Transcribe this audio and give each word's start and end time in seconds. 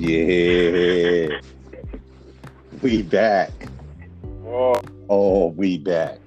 Yeah. 0.00 1.40
We 2.80 3.02
back. 3.02 3.50
Oh, 4.46 4.80
Oh, 5.10 5.48
we 5.48 5.76
back. 5.76 6.18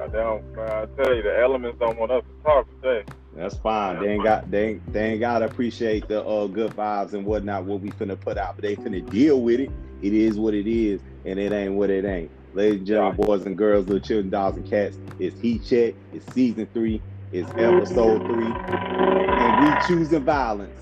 I 0.00 0.06
don't. 0.06 0.42
I 0.58 0.86
tell 0.96 1.14
you, 1.14 1.22
the 1.22 1.38
elements 1.38 1.78
don't 1.78 1.98
want 1.98 2.10
us 2.10 2.24
to 2.24 2.42
talk 2.42 2.66
today. 2.80 3.04
That's 3.36 3.54
fine. 3.56 4.00
They 4.00 4.12
ain't 4.12 4.24
got 4.24 4.50
they 4.50 4.68
ain't, 4.70 4.92
they 4.94 5.10
ain't 5.10 5.20
gotta 5.20 5.44
appreciate 5.44 6.08
the 6.08 6.24
uh 6.24 6.46
good 6.46 6.72
vibes 6.72 7.12
and 7.12 7.26
whatnot 7.26 7.64
what 7.64 7.82
we 7.82 7.90
finna 7.90 8.18
put 8.18 8.38
out, 8.38 8.56
but 8.56 8.62
they 8.62 8.74
finna 8.74 9.06
deal 9.10 9.42
with 9.42 9.60
it. 9.60 9.70
It 10.00 10.14
is 10.14 10.38
what 10.38 10.54
it 10.54 10.66
is, 10.66 11.02
and 11.26 11.38
it 11.38 11.52
ain't 11.52 11.74
what 11.74 11.90
it 11.90 12.06
ain't. 12.06 12.30
Ladies 12.54 12.78
and 12.78 12.86
gentlemen, 12.86 13.16
boys 13.16 13.44
and 13.44 13.58
girls, 13.58 13.86
little 13.88 14.00
children, 14.00 14.30
dogs 14.30 14.56
and 14.56 14.70
cats, 14.70 14.96
it's 15.18 15.38
Heat 15.38 15.66
Check, 15.66 15.94
it's 16.14 16.32
season 16.32 16.66
three, 16.72 17.02
it's 17.30 17.50
episode 17.58 18.22
three, 18.24 18.46
and 18.46 19.66
we 19.66 19.86
choosing 19.86 20.24
violence 20.24 20.80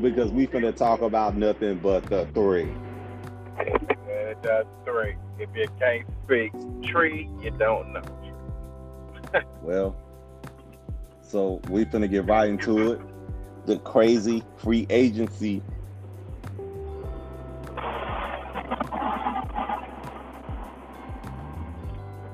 because 0.00 0.30
we 0.30 0.46
finna 0.46 0.74
talk 0.74 1.00
about 1.02 1.36
nothing 1.36 1.78
but 1.78 2.04
the 2.06 2.26
three. 2.34 2.70
That's 4.42 4.66
three. 4.84 5.16
If 5.38 5.50
you 5.54 5.68
can't 5.78 6.06
speak 6.24 6.52
tree, 6.90 7.28
you 7.42 7.50
don't 7.50 7.92
know. 7.92 8.02
Well, 9.62 9.96
so 11.20 11.60
we 11.68 11.84
finna 11.84 12.10
get 12.10 12.26
right 12.26 12.48
into 12.48 12.92
it. 12.92 13.00
The 13.66 13.78
crazy 13.78 14.42
free 14.56 14.86
agency. 14.88 15.62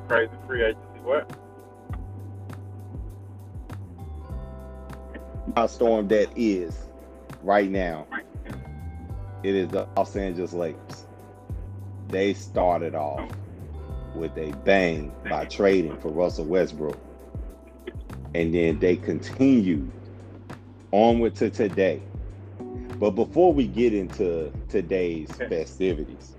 Crazy 0.08 0.32
free 0.46 0.64
agency. 0.64 1.00
What? 1.02 1.30
storm 5.68 6.06
that 6.08 6.28
is 6.36 6.85
right 7.46 7.70
now. 7.70 8.06
It 9.44 9.54
is 9.54 9.68
the 9.68 9.86
Los 9.96 10.16
Angeles 10.16 10.52
Lakers. 10.52 11.06
They 12.08 12.34
started 12.34 12.96
off 12.96 13.30
with 14.16 14.36
a 14.36 14.50
bang 14.64 15.12
by 15.30 15.44
trading 15.44 15.96
for 15.98 16.08
Russell 16.10 16.46
Westbrook. 16.46 16.98
And 18.34 18.52
then 18.52 18.80
they 18.80 18.96
continued 18.96 19.90
onward 20.90 21.36
to 21.36 21.48
today. 21.48 22.02
But 22.98 23.10
before 23.10 23.52
we 23.52 23.66
get 23.66 23.94
into 23.94 24.52
today's 24.68 25.30
festivities, 25.36 26.34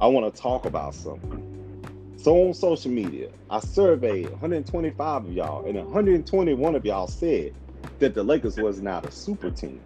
I 0.00 0.06
want 0.06 0.34
to 0.34 0.40
talk 0.40 0.64
about 0.64 0.94
something. 0.94 2.14
So 2.16 2.48
on 2.48 2.54
social 2.54 2.90
media, 2.90 3.28
I 3.50 3.60
surveyed 3.60 4.30
125 4.30 5.26
of 5.26 5.32
y'all, 5.32 5.66
and 5.66 5.76
121 5.76 6.74
of 6.74 6.84
y'all 6.84 7.08
said 7.08 7.54
that 7.98 8.14
the 8.14 8.22
Lakers 8.22 8.56
was 8.56 8.80
not 8.80 9.04
a 9.04 9.10
super 9.10 9.50
team. 9.50 9.82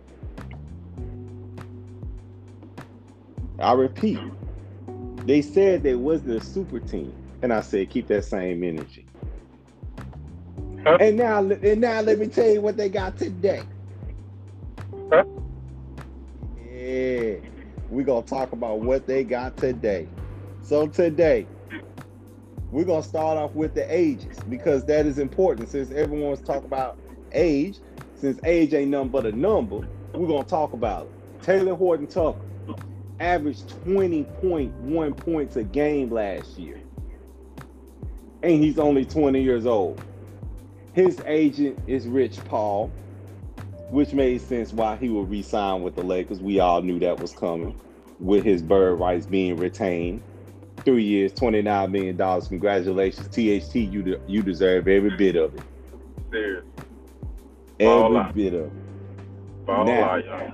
I 3.64 3.72
repeat, 3.72 4.18
they 5.24 5.40
said 5.40 5.82
they 5.82 5.94
wasn't 5.94 6.36
a 6.36 6.40
super 6.44 6.80
team, 6.80 7.14
and 7.40 7.50
I 7.50 7.62
said 7.62 7.88
keep 7.88 8.08
that 8.08 8.26
same 8.26 8.62
energy. 8.62 9.06
Huh? 10.84 10.98
And 11.00 11.16
now, 11.16 11.38
and 11.38 11.80
now 11.80 12.02
let 12.02 12.18
me 12.18 12.26
tell 12.26 12.46
you 12.46 12.60
what 12.60 12.76
they 12.76 12.90
got 12.90 13.16
today. 13.16 13.62
Huh? 15.10 15.24
Yeah, 16.62 17.36
we're 17.88 18.04
gonna 18.04 18.26
talk 18.26 18.52
about 18.52 18.80
what 18.80 19.06
they 19.06 19.24
got 19.24 19.56
today. 19.56 20.08
So 20.60 20.86
today, 20.86 21.46
we're 22.70 22.84
gonna 22.84 23.02
start 23.02 23.38
off 23.38 23.54
with 23.54 23.74
the 23.74 23.86
ages 23.88 24.40
because 24.50 24.84
that 24.84 25.06
is 25.06 25.18
important. 25.18 25.70
Since 25.70 25.90
everyone's 25.90 26.42
talking 26.42 26.66
about 26.66 26.98
age, 27.32 27.78
since 28.14 28.38
age 28.44 28.74
ain't 28.74 28.90
nothing 28.90 29.08
but 29.08 29.24
a 29.24 29.32
number, 29.32 29.88
we're 30.12 30.28
gonna 30.28 30.44
talk 30.44 30.74
about 30.74 31.06
it. 31.06 31.46
Talen 31.46 31.78
Horton 31.78 32.06
Tucker 32.06 32.40
averaged 33.20 33.68
20.1 33.84 35.16
points 35.16 35.56
a 35.56 35.64
game 35.64 36.10
last 36.10 36.58
year. 36.58 36.80
And 38.42 38.62
he's 38.62 38.78
only 38.78 39.04
20 39.04 39.40
years 39.40 39.66
old. 39.66 40.02
His 40.92 41.20
agent 41.26 41.78
is 41.86 42.06
Rich 42.06 42.44
Paul, 42.44 42.90
which 43.90 44.12
made 44.12 44.40
sense 44.40 44.72
why 44.72 44.96
he 44.96 45.08
would 45.08 45.30
re-sign 45.30 45.82
with 45.82 45.96
the 45.96 46.02
Lakers. 46.02 46.40
We 46.40 46.60
all 46.60 46.82
knew 46.82 46.98
that 47.00 47.20
was 47.20 47.32
coming 47.32 47.78
with 48.20 48.44
his 48.44 48.62
bird 48.62 48.96
rights 48.96 49.26
being 49.26 49.56
retained. 49.56 50.22
Three 50.84 51.04
years, 51.04 51.32
$29 51.32 51.90
million. 51.90 52.40
Congratulations. 52.42 53.28
THT, 53.28 53.76
you, 53.76 54.02
de- 54.02 54.20
you 54.26 54.42
deserve 54.42 54.88
every 54.88 55.16
bit 55.16 55.36
of 55.36 55.54
it. 55.54 55.62
Serious. 56.30 56.64
Ball 57.78 58.16
Every 58.16 58.32
bit 58.50 58.54
of 58.54 58.66
it. 58.66 59.66
Ball 59.66 59.84
Now- 59.84 60.16
y'all. 60.16 60.52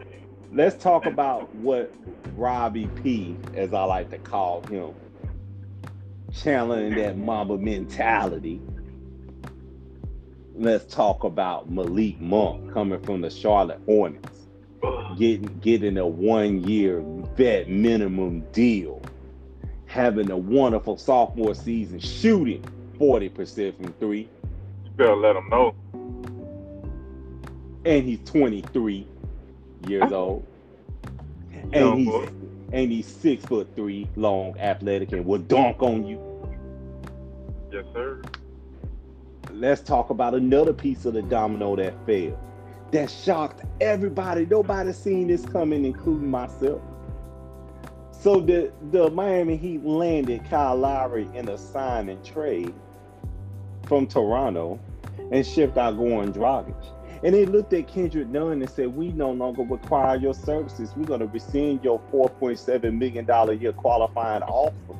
Let's 0.52 0.82
talk 0.82 1.06
about 1.06 1.54
what 1.56 1.92
Robbie 2.36 2.88
P, 3.02 3.36
as 3.54 3.72
I 3.72 3.84
like 3.84 4.10
to 4.10 4.18
call 4.18 4.62
him, 4.62 4.94
channeling 6.32 6.94
that 6.96 7.16
Mamba 7.16 7.58
mentality. 7.58 8.60
Let's 10.54 10.92
talk 10.92 11.24
about 11.24 11.70
Malik 11.70 12.20
Monk 12.20 12.72
coming 12.72 13.00
from 13.00 13.20
the 13.22 13.30
Charlotte 13.30 13.80
Hornets, 13.86 14.48
getting 15.16 15.58
getting 15.60 15.96
a 15.96 16.06
one 16.06 16.62
year 16.62 17.02
vet 17.36 17.68
minimum 17.68 18.40
deal, 18.52 19.00
having 19.86 20.30
a 20.30 20.36
wonderful 20.36 20.98
sophomore 20.98 21.54
season, 21.54 21.98
shooting 21.98 22.62
40% 22.98 23.76
from 23.76 23.92
three, 23.94 24.28
You 24.84 24.90
better 24.96 25.16
let 25.16 25.34
him 25.36 25.48
know. 25.48 25.74
and 27.86 28.06
he's 28.06 28.20
23 28.26 29.06
years 29.86 30.12
oh. 30.12 30.16
old. 30.16 30.46
And 31.72 31.98
he's 31.98 32.08
boy. 32.08 32.28
and 32.72 32.92
he's 32.92 33.06
six 33.06 33.44
foot 33.44 33.68
three, 33.76 34.08
long, 34.16 34.58
athletic, 34.58 35.12
and 35.12 35.24
will 35.24 35.38
dunk 35.38 35.82
on 35.82 36.06
you. 36.06 36.20
Yes, 37.72 37.84
sir. 37.92 38.22
Let's 39.52 39.80
talk 39.80 40.10
about 40.10 40.34
another 40.34 40.72
piece 40.72 41.04
of 41.04 41.14
the 41.14 41.22
domino 41.22 41.76
that 41.76 41.94
fell. 42.06 42.38
That 42.92 43.10
shocked 43.10 43.64
everybody. 43.80 44.46
Nobody 44.46 44.92
seen 44.92 45.28
this 45.28 45.44
coming, 45.46 45.84
including 45.84 46.30
myself. 46.30 46.82
So 48.10 48.40
the 48.40 48.72
the 48.90 49.10
Miami 49.10 49.56
Heat 49.56 49.84
landed 49.84 50.44
Kyle 50.50 50.76
Lowry 50.76 51.28
in 51.34 51.48
a 51.48 51.56
sign 51.56 52.08
and 52.08 52.22
trade 52.24 52.74
from 53.86 54.06
Toronto 54.06 54.78
and 55.32 55.46
shipped 55.46 55.78
out 55.78 55.94
Goran 55.94 56.32
Dragic. 56.32 56.74
And 57.22 57.34
they 57.34 57.44
looked 57.44 57.72
at 57.74 57.86
Kendrick 57.86 58.28
Nunn 58.28 58.62
and 58.62 58.70
said, 58.70 58.96
"We 58.96 59.12
no 59.12 59.30
longer 59.30 59.62
require 59.62 60.16
your 60.16 60.32
services. 60.34 60.92
We're 60.96 61.04
going 61.04 61.20
to 61.20 61.26
rescind 61.26 61.84
your 61.84 62.00
4.7 62.10 62.96
million 62.98 63.26
dollar 63.26 63.52
year 63.52 63.72
qualifying 63.72 64.42
offer." 64.42 64.96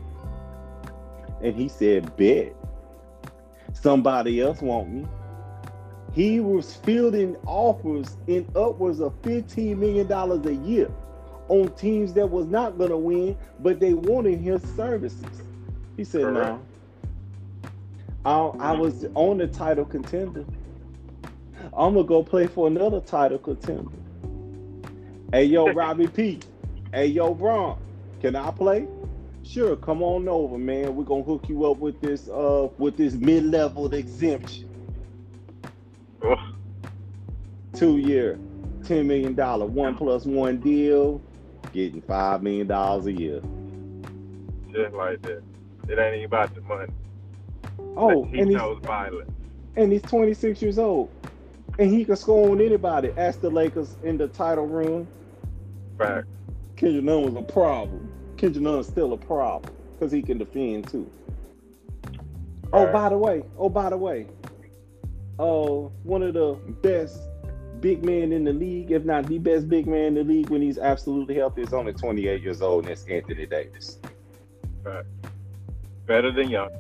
And 1.43 1.55
he 1.57 1.69
said, 1.69 2.15
"Bet." 2.17 2.55
Somebody 3.73 4.41
else 4.41 4.61
want 4.61 4.93
me. 4.93 5.07
He 6.13 6.41
was 6.41 6.75
fielding 6.75 7.37
offers 7.47 8.17
in 8.27 8.47
upwards 8.57 9.01
of 9.01 9.15
$15 9.23 9.79
million 9.79 10.11
a 10.13 10.51
year 10.67 10.91
on 11.49 11.69
teams 11.75 12.13
that 12.15 12.29
was 12.29 12.47
not 12.47 12.77
gonna 12.79 12.99
win, 12.99 13.37
but 13.61 13.81
they 13.81 13.95
wanted 13.95 14.41
his 14.41 14.63
services. 14.75 15.43
He 15.97 16.05
said. 16.05 16.35
"No, 16.35 16.61
I, 18.25 18.39
I 18.59 18.73
was 18.73 19.07
on 19.15 19.39
the 19.39 19.47
title 19.47 19.85
contender. 19.87 20.45
I'm 21.77 21.95
gonna 21.95 22.05
go 22.05 22.23
play 22.23 22.47
for 22.47 22.67
another 22.67 23.01
title 23.01 23.39
contender." 23.39 23.91
Hey 25.33 25.45
yo, 25.45 25.69
Robbie 25.73 26.09
P. 26.09 26.41
Hey 26.93 27.07
yo, 27.07 27.35
Bron, 27.35 27.79
can 28.21 28.37
I 28.37 28.51
play? 28.51 28.87
Sure, 29.43 29.77
come 29.77 30.03
on 30.03 30.29
over, 30.29 30.59
man. 30.59 30.95
We're 30.95 31.05
gonna 31.05 31.23
hook 31.23 31.49
you 31.49 31.65
up 31.71 31.79
with 31.79 32.01
this 32.01 32.29
uh 32.29 32.69
with 32.79 32.97
this 32.97 33.15
mid-level 33.15 33.93
exemption. 33.95 34.69
Ugh. 36.25 36.39
Two 37.73 37.97
year, 37.99 38.39
ten 38.85 39.07
million 39.07 39.35
dollar, 39.35 39.67
one 39.67 39.95
plus 39.95 40.25
one 40.27 40.59
deal, 40.59 41.23
getting 41.73 42.03
five 42.03 42.43
million 42.43 42.67
dollars 42.67 43.07
a 43.07 43.13
year. 43.13 43.41
Just 44.73 44.95
like 44.95 45.23
that. 45.23 45.43
It 45.89 45.99
ain't 45.99 46.15
even 46.17 46.25
about 46.27 46.55
the 46.55 46.61
money. 46.63 46.93
Oh, 47.97 48.25
he 48.25 48.39
and 48.41 48.49
he's 48.51 48.57
knows 48.57 48.79
violence. 48.85 49.31
and 49.77 49.91
he's 49.91 50.03
26 50.03 50.63
years 50.63 50.79
old. 50.79 51.11
And 51.81 51.91
he 51.91 52.05
can 52.05 52.15
score 52.15 52.51
on 52.51 52.61
anybody. 52.61 53.11
Ask 53.17 53.41
the 53.41 53.49
Lakers 53.49 53.97
in 54.05 54.19
the 54.19 54.29
title 54.29 54.67
room. 54.67 55.09
Right. 55.97 56.25
Kendrick 56.77 57.03
Nunn 57.05 57.23
was 57.23 57.35
a 57.35 57.43
problem. 57.43 58.13
Kendrick 58.37 58.63
Nunn's 58.63 58.87
still 58.87 59.15
a 59.15 59.17
problem 59.17 59.75
because 59.95 60.13
he 60.13 60.21
can 60.21 60.37
defend 60.37 60.89
too. 60.89 61.11
Oh, 62.75 62.93
by 62.93 63.09
the 63.09 63.17
way, 63.17 63.43
oh, 63.59 63.71
by 63.71 63.89
the 63.89 63.97
way, 63.97 64.27
uh, 65.39 65.89
one 66.05 66.23
of 66.23 66.35
the 66.35 66.53
best 66.83 67.19
big 67.81 68.05
men 68.05 68.31
in 68.31 68.45
the 68.45 68.53
league, 68.53 68.91
if 68.91 69.07
not 69.07 69.27
the 69.27 69.39
best 69.39 69.67
big 69.67 69.87
man 69.87 70.09
in 70.09 70.15
the 70.15 70.25
league 70.25 70.51
when 70.51 70.61
he's 70.61 70.77
absolutely 70.77 71.35
healthy, 71.35 71.63
is 71.63 71.73
only 71.73 71.95
28 71.95 72.43
years 72.43 72.61
old, 72.61 72.85
and 72.85 72.91
that's 72.91 73.07
Anthony 73.07 73.47
Davis. 73.47 73.99
Fact. 74.85 75.07
Better 76.05 76.31
than 76.31 76.51
young. 76.51 76.71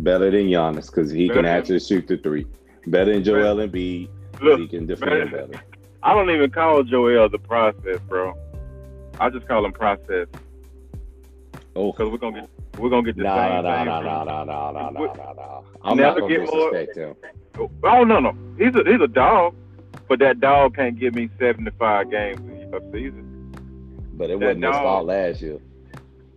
Better 0.00 0.28
than 0.28 0.48
Giannis 0.48 0.86
because 0.86 1.12
he 1.12 1.28
Better 1.28 1.38
can 1.38 1.44
than- 1.44 1.56
actually 1.56 1.80
shoot 1.80 2.08
the 2.08 2.16
three. 2.16 2.46
Better 2.86 3.12
than 3.12 3.24
Joel 3.24 3.56
Embiid 3.56 4.08
Look, 4.40 4.60
he 4.60 4.68
can 4.68 4.86
defend 4.86 5.30
better- 5.30 5.46
better. 5.46 5.64
I 6.02 6.14
don't 6.14 6.30
even 6.30 6.50
call 6.50 6.82
Joel 6.82 7.28
the 7.28 7.38
process, 7.38 7.98
bro. 8.08 8.34
I 9.18 9.28
just 9.28 9.46
call 9.46 9.64
him 9.66 9.72
process 9.72 10.28
Oh, 11.76 11.92
because 11.92 12.10
we're 12.10 12.18
gonna 12.18 12.40
get 12.40 12.50
we're 12.78 12.88
gonna 12.88 13.02
get 13.02 13.16
the 13.16 13.24
no, 13.24 13.36
same 13.36 13.62
no, 13.64 13.76
thing. 13.76 13.84
no, 13.86 14.00
no, 14.02 14.24
no, 14.24 14.44
no, 14.44 14.90
no, 14.90 15.00
We- 15.00 15.06
no, 15.08 15.32
no. 15.36 15.64
I'm 15.82 15.96
Never 15.96 16.08
not 16.08 16.20
gonna 16.20 16.28
get 16.34 16.40
more- 16.54 16.70
disrespect 16.72 16.96
him. 16.96 17.14
Oh 17.84 18.04
no, 18.04 18.18
no, 18.20 18.32
he's 18.58 18.74
a 18.74 18.82
he's 18.90 19.00
a 19.00 19.08
dog, 19.08 19.54
but 20.08 20.18
that 20.20 20.40
dog 20.40 20.74
can't 20.76 20.98
give 20.98 21.14
me 21.14 21.28
seventy 21.38 21.70
five 21.78 22.10
games 22.10 22.40
a 22.72 22.80
season. 22.92 23.52
But 24.14 24.30
it 24.30 24.38
That 24.40 24.46
wasn't 24.46 24.64
his 24.64 24.72
dog- 24.72 24.82
fault 24.82 25.06
last 25.06 25.42
year. 25.42 25.58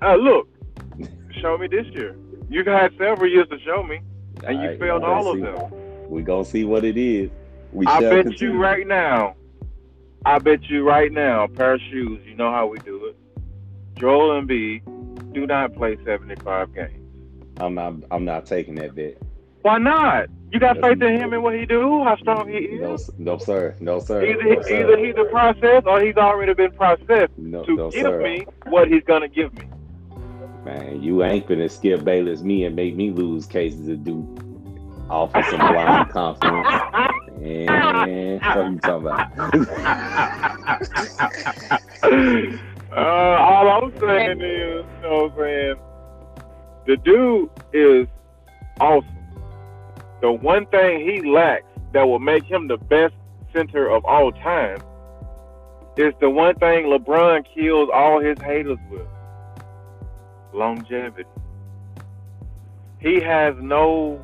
Uh, 0.01 0.16
look, 0.16 0.48
show 1.42 1.57
me 1.57 1.68
this 1.68 1.86
year. 1.88 2.16
You've 2.50 2.68
had 2.68 2.92
several 2.98 3.30
years 3.30 3.48
to 3.50 3.60
show 3.60 3.84
me, 3.84 4.00
and 4.45 4.62
you 4.62 4.78
failed 4.78 5.04
all 5.04 5.30
of 5.31 5.36
see- 5.38 5.42
them. 5.44 5.72
We 6.08 6.22
gonna 6.22 6.46
see 6.46 6.64
what 6.64 6.84
it 6.84 6.98
is. 6.98 7.30
We 7.72 7.88
I 7.88 8.00
bet 8.00 8.26
continue. 8.26 8.54
you 8.56 8.62
right 8.62 8.86
now. 8.88 9.36
I 10.26 10.40
bet 10.40 10.64
you 10.70 10.88
right 10.88 11.12
now, 11.12 11.44
a 11.44 11.48
pair 11.48 11.74
of 11.74 11.82
shoes. 11.92 12.22
You 12.26 12.36
know 12.36 12.52
how 12.52 12.68
we 12.68 12.78
do 12.80 13.06
it. 13.06 13.16
Joel 14.00 14.42
Embiid 14.42 15.34
do 15.34 15.46
not 15.48 15.74
play 15.76 15.98
seventy 16.06 16.36
five 16.44 16.74
games. 16.74 17.00
I'm 17.60 17.74
not. 17.76 17.96
I'm 18.12 18.26
not 18.26 18.46
taking 18.46 18.76
that 18.76 18.96
bet. 18.96 19.18
Why 19.62 19.78
not? 19.78 20.28
You 20.52 20.60
got 20.60 20.80
faith 20.82 21.02
in 21.02 21.20
him 21.20 21.34
and 21.34 21.42
what 21.42 21.56
he 21.56 21.66
do? 21.66 22.04
How 22.04 22.16
strong 22.18 22.48
he 22.48 22.78
No, 22.78 22.94
is? 22.94 23.10
s- 23.10 23.12
no, 23.18 23.38
sir. 23.38 23.76
No, 23.80 24.00
sir. 24.00 24.24
Either, 24.24 24.44
No, 24.44 24.62
sir. 24.62 24.82
either 24.82 24.98
he's 25.06 25.16
a 25.18 25.26
process 25.32 25.84
or 25.88 26.00
he's 26.02 26.16
already 26.18 26.54
been 26.54 26.72
processed 26.74 27.32
no, 27.38 27.64
to 27.66 27.76
no, 27.76 27.90
give 27.90 28.04
sir. 28.06 28.22
me 28.22 28.46
what 28.68 28.88
he's 28.88 29.04
gonna 29.06 29.28
give 29.28 29.52
me. 29.54 29.68
Man, 30.66 31.02
you 31.02 31.24
ain't 31.24 31.48
gonna 31.48 31.70
skip 31.70 32.04
Bayless 32.04 32.42
me 32.42 32.66
and 32.66 32.76
make 32.76 32.96
me 32.96 33.10
lose 33.12 33.46
cases 33.48 33.88
of 33.88 34.04
Duke 34.04 34.28
off 35.13 35.36
of 35.36 35.45
some 35.45 35.60
blind 35.60 36.10
confidence. 36.12 36.68
And 37.42 37.69
what 37.69 38.10
you 38.10 38.80
talking 38.80 39.06
about? 39.06 39.31
uh, 42.92 42.98
all 42.98 43.69
I'm 43.69 44.00
saying 44.00 44.42
is, 44.42 44.42
you 44.42 45.01
know 45.04 45.30
what 45.30 45.31
I'm 45.31 45.38
saying? 45.38 45.75
The 46.88 46.98
dude 46.98 47.50
is 47.74 48.07
awesome. 48.80 49.10
The 50.21 50.31
one 50.31 50.65
thing 50.68 51.07
he 51.07 51.21
lacks 51.30 51.66
that 51.92 52.07
will 52.07 52.19
make 52.19 52.45
him 52.45 52.68
the 52.68 52.77
best 52.77 53.13
center 53.54 53.88
of 53.89 54.04
all 54.06 54.31
time 54.31 54.81
is 55.95 56.13
the 56.21 56.30
one 56.30 56.56
thing 56.56 56.86
LeBron 56.86 57.45
kills 57.54 57.89
all 57.94 58.19
his 58.19 58.39
haters 58.42 58.80
with 58.89 59.07
longevity. 60.54 61.30
He 63.00 63.19
has 63.19 63.54
no, 63.59 64.19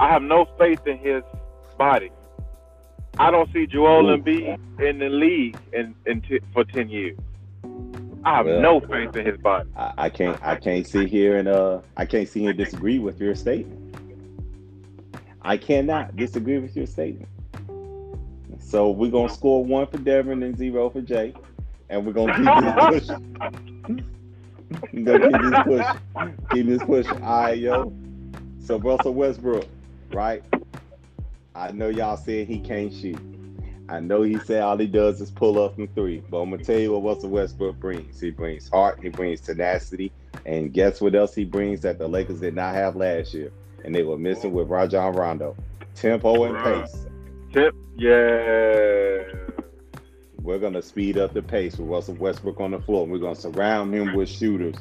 I 0.00 0.08
have 0.08 0.22
no 0.22 0.46
faith 0.58 0.86
in 0.86 0.96
his 0.98 1.22
body. 1.76 2.10
I 3.18 3.30
don't 3.30 3.52
see 3.52 3.66
Joel. 3.66 4.04
Embiid 4.16 4.58
in 4.80 4.98
the 4.98 5.10
league 5.10 5.58
in, 5.74 5.94
in 6.06 6.22
t- 6.22 6.40
for 6.54 6.64
ten 6.64 6.88
years. 6.88 7.18
I 8.24 8.36
have 8.36 8.46
Well. 8.46 8.60
no 8.62 8.80
faith 8.80 9.14
in 9.14 9.26
his 9.26 9.36
body. 9.38 9.68
I, 9.76 9.92
I 9.98 10.08
can't. 10.08 10.38
I 10.42 10.56
can't 10.56 10.86
sit 10.86 11.08
here 11.08 11.36
and 11.36 11.48
uh. 11.48 11.80
I 11.98 12.06
can't 12.06 12.26
sit 12.26 12.40
here 12.40 12.50
and 12.50 12.58
disagree 12.58 12.98
with 12.98 13.20
your 13.20 13.34
statement. 13.34 13.94
I 15.42 15.58
cannot 15.58 16.16
disagree 16.16 16.58
with 16.58 16.74
your 16.74 16.86
statement. 16.86 17.28
So 18.58 18.90
we're 18.90 19.10
gonna 19.10 19.28
score 19.32 19.62
one 19.62 19.86
for 19.86 19.98
Devin 19.98 20.42
and 20.42 20.56
zero 20.56 20.88
for 20.88 21.02
Jay, 21.02 21.34
and 21.90 22.06
we're 22.06 22.12
gonna 22.14 22.36
keep 22.36 22.46
this 22.88 23.06
pushing. 23.06 24.04
we're 24.94 25.18
gonna 25.18 25.30
keep 25.30 25.42
this 25.42 25.62
pushing. 25.64 26.36
Keep 26.52 26.66
this 26.68 26.82
pushing. 26.84 27.22
All 27.22 27.42
right, 27.42 27.58
yo. 27.58 27.92
So 28.64 28.78
Russell 28.78 29.14
Westbrook, 29.14 29.66
right? 30.12 30.42
I 31.54 31.72
know 31.72 31.88
y'all 31.88 32.16
said 32.16 32.46
he 32.46 32.58
can't 32.60 32.92
shoot. 32.92 33.18
I 33.88 33.98
know 33.98 34.22
he 34.22 34.38
said 34.38 34.62
all 34.62 34.76
he 34.78 34.86
does 34.86 35.20
is 35.20 35.30
pull 35.32 35.62
up 35.62 35.74
from 35.74 35.88
three, 35.88 36.22
but 36.30 36.38
I'm 36.38 36.50
gonna 36.50 36.62
tell 36.62 36.78
you 36.78 36.92
what 36.96 37.16
Russell 37.16 37.30
Westbrook 37.30 37.80
brings. 37.80 38.20
He 38.20 38.30
brings 38.30 38.68
heart, 38.68 39.00
he 39.02 39.08
brings 39.08 39.40
tenacity, 39.40 40.12
and 40.46 40.72
guess 40.72 41.00
what 41.00 41.16
else 41.16 41.34
he 41.34 41.44
brings 41.44 41.80
that 41.80 41.98
the 41.98 42.06
Lakers 42.06 42.40
did 42.40 42.54
not 42.54 42.74
have 42.74 42.94
last 42.94 43.34
year, 43.34 43.50
and 43.84 43.92
they 43.92 44.04
were 44.04 44.16
missing 44.16 44.52
with 44.52 44.68
Rajon 44.68 45.14
Rondo, 45.14 45.56
tempo 45.96 46.44
and 46.44 46.54
Right. 46.54 46.84
pace. 46.84 47.06
Tip, 47.52 47.74
yeah. 47.96 49.22
We're 50.40 50.58
gonna 50.60 50.82
speed 50.82 51.18
up 51.18 51.34
the 51.34 51.42
pace 51.42 51.76
with 51.76 51.88
Russell 51.88 52.14
Westbrook 52.14 52.60
on 52.60 52.70
the 52.70 52.80
floor. 52.80 53.06
We're 53.06 53.18
gonna 53.18 53.34
surround 53.34 53.92
him 53.92 54.14
with 54.14 54.28
shooters 54.28 54.76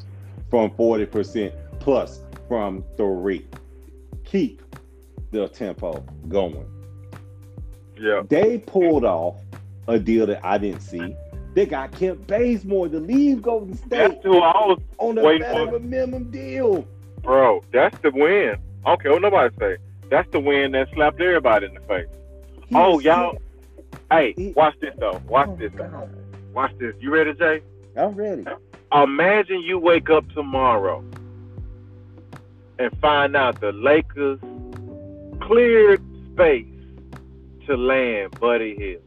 from 0.52 0.70
40% 0.72 1.52
plus 1.80 2.22
from 2.48 2.84
three. 2.96 3.48
Keep 4.24 4.62
the 5.32 5.48
tempo 5.48 6.04
going. 6.28 6.66
Yeah. 7.98 8.24
They 8.28 8.60
pulled 8.60 9.04
off 9.06 9.36
a 9.88 10.00
deal 10.00 10.26
that 10.28 10.46
I 10.46 10.58
didn't 10.58 10.82
see. 10.82 11.16
They 11.54 11.66
got 11.66 11.92
Kent 11.92 12.28
Bazemore 12.28 12.90
to 12.90 13.00
leave 13.00 13.42
Golden 13.42 13.76
State 13.76 13.90
That's 13.90 14.24
who 14.24 14.38
I 14.40 14.52
was, 14.68 14.80
on 15.00 15.16
for. 15.16 15.76
a 15.76 15.80
minimum 15.80 16.32
deal. 16.32 16.88
bro. 17.22 17.64
That's 17.74 17.98
the 18.02 18.12
win. 18.12 18.56
Okay, 18.86 19.10
what 19.10 19.22
nobody 19.22 19.54
say. 19.60 19.78
That's 20.10 20.30
the 20.32 20.40
win 20.40 20.72
that 20.72 20.88
slapped 20.94 21.20
everybody 21.20 21.66
in 21.66 21.74
the 21.74 21.82
face. 21.82 22.08
He 22.68 22.76
Oh, 22.76 23.00
y'all. 23.00 23.38
Hey, 24.12 24.34
He- 24.38 24.54
watch 24.54 24.76
this 24.80 24.94
though. 25.00 25.22
Watch 25.28 25.50
Oh, 25.50 25.56
this. 25.58 25.72
Though. 25.76 25.88
God. 25.90 26.10
Watch 26.54 26.72
this. 26.80 26.96
You 27.00 27.12
ready, 27.14 27.34
Jay? 27.34 27.62
I'm 27.98 28.16
ready. 28.16 28.46
Imagine 28.94 29.62
you 29.62 29.78
wake 29.80 30.10
up 30.10 30.28
tomorrow 30.34 31.04
and 32.80 32.98
find 33.00 33.36
out 33.36 33.60
the 33.60 33.72
Lakers 33.72 34.40
cleared 35.50 36.00
space 36.34 36.68
to 37.66 37.76
land 37.76 38.40
Buddy 38.40 38.76
Hield. 38.76 39.02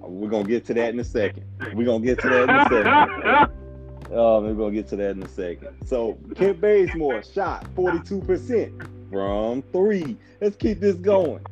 We're 0.00 0.30
gonna 0.30 0.46
get 0.46 0.64
to 0.66 0.74
that 0.74 0.90
in 0.90 1.00
a 1.00 1.04
second. 1.04 1.44
We're 1.74 1.84
gonna 1.84 2.04
get 2.04 2.20
to 2.20 2.28
that 2.28 2.44
in 2.44 2.50
a 2.50 2.68
second. 2.68 3.54
Oh, 4.10 4.40
we're 4.40 4.54
gonna 4.54 4.72
get 4.72 4.88
to 4.88 4.96
that 4.96 5.10
in 5.10 5.22
a 5.22 5.28
second. 5.28 5.68
So 5.84 6.16
Kent 6.34 6.62
Bazemore 6.62 7.22
shot 7.22 7.66
42% 7.74 9.10
from 9.10 9.62
three. 9.70 10.16
Let's 10.40 10.56
keep 10.56 10.80
this 10.80 10.96
going. 10.96 11.44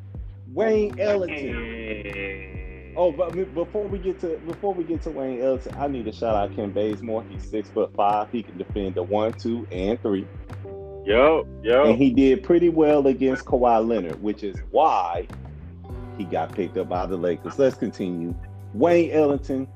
Wayne 0.55 0.99
Ellington. 0.99 2.95
Oh, 2.97 3.13
but 3.13 3.33
before 3.53 3.87
we 3.87 3.99
get 3.99 4.19
to 4.21 4.39
before 4.47 4.73
we 4.73 4.85
get 4.85 5.03
to 5.03 5.11
Wayne 5.11 5.43
Ellington, 5.43 5.75
I 5.77 5.87
need 5.89 6.07
to 6.07 6.13
shout 6.13 6.35
out 6.35 6.57
Kent 6.57 6.73
Bazemore. 6.73 7.25
He's 7.25 7.47
six 7.47 7.69
foot 7.69 7.95
five. 7.95 8.31
He 8.33 8.43
can 8.43 8.57
defend 8.57 8.95
the 8.95 9.03
one, 9.03 9.35
two, 9.35 9.69
and 9.71 10.01
three. 10.01 10.27
Yo, 11.07 11.47
yo. 11.63 11.85
And 11.85 11.97
he 11.97 12.11
did 12.11 12.43
pretty 12.43 12.69
well 12.69 13.07
against 13.07 13.45
Kawhi 13.45 13.87
Leonard, 13.87 14.21
which 14.21 14.43
is 14.43 14.57
why 14.73 15.29
he 16.19 16.25
got 16.25 16.53
picked 16.53 16.77
up 16.77 16.89
by 16.89 17.07
the 17.07 17.17
Lakers. 17.17 17.57
Let's 17.61 17.77
continue. 17.77 18.35
Wayne 18.75 19.13
Ellington, 19.13 19.69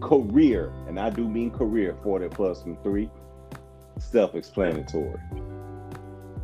career, 0.00 0.72
and 0.86 0.98
I 0.98 1.10
do 1.10 1.28
mean 1.28 1.50
career, 1.50 1.94
40 2.02 2.28
plus 2.30 2.62
from 2.62 2.78
three. 2.78 3.10
Self-explanatory. 3.98 5.20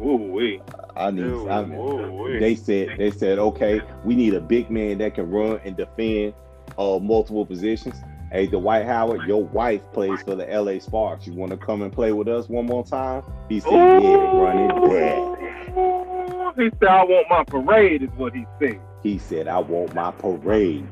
Ooh 0.02 0.16
wee. 0.16 0.60
I 0.94 1.10
need. 1.10 1.24
Ooh, 1.24 1.48
I 1.48 1.64
mean, 1.64 2.40
they 2.40 2.54
said 2.54 2.98
they 2.98 3.10
said 3.10 3.38
okay, 3.38 3.80
we 4.04 4.14
need 4.14 4.34
a 4.34 4.40
big 4.40 4.70
man 4.70 4.98
that 4.98 5.14
can 5.14 5.30
run 5.30 5.60
and 5.64 5.76
defend 5.76 6.34
uh, 6.76 6.98
multiple 6.98 7.46
positions. 7.46 7.96
Hey, 8.34 8.48
Dwight 8.48 8.84
Howard, 8.84 9.28
your 9.28 9.44
wife 9.44 9.80
plays 9.92 10.20
for 10.22 10.34
the 10.34 10.44
LA 10.44 10.80
Sparks. 10.80 11.24
You 11.24 11.34
want 11.34 11.52
to 11.52 11.56
come 11.56 11.82
and 11.82 11.92
play 11.92 12.10
with 12.12 12.26
us 12.26 12.48
one 12.48 12.66
more 12.66 12.84
time? 12.84 13.22
He 13.48 13.60
said, 13.60 13.70
"Yeah, 13.70 14.36
run 14.36 14.58
it 14.58 14.74
back." 14.90 16.56
He 16.56 16.68
said, 16.80 16.88
I 16.88 17.04
want 17.04 17.28
my 17.30 17.44
parade, 17.44 18.02
is 18.02 18.10
what 18.16 18.34
he 18.34 18.44
said. 18.58 18.80
He 19.04 19.18
said, 19.18 19.46
"I 19.46 19.60
want 19.60 19.94
my 19.94 20.10
parade." 20.10 20.84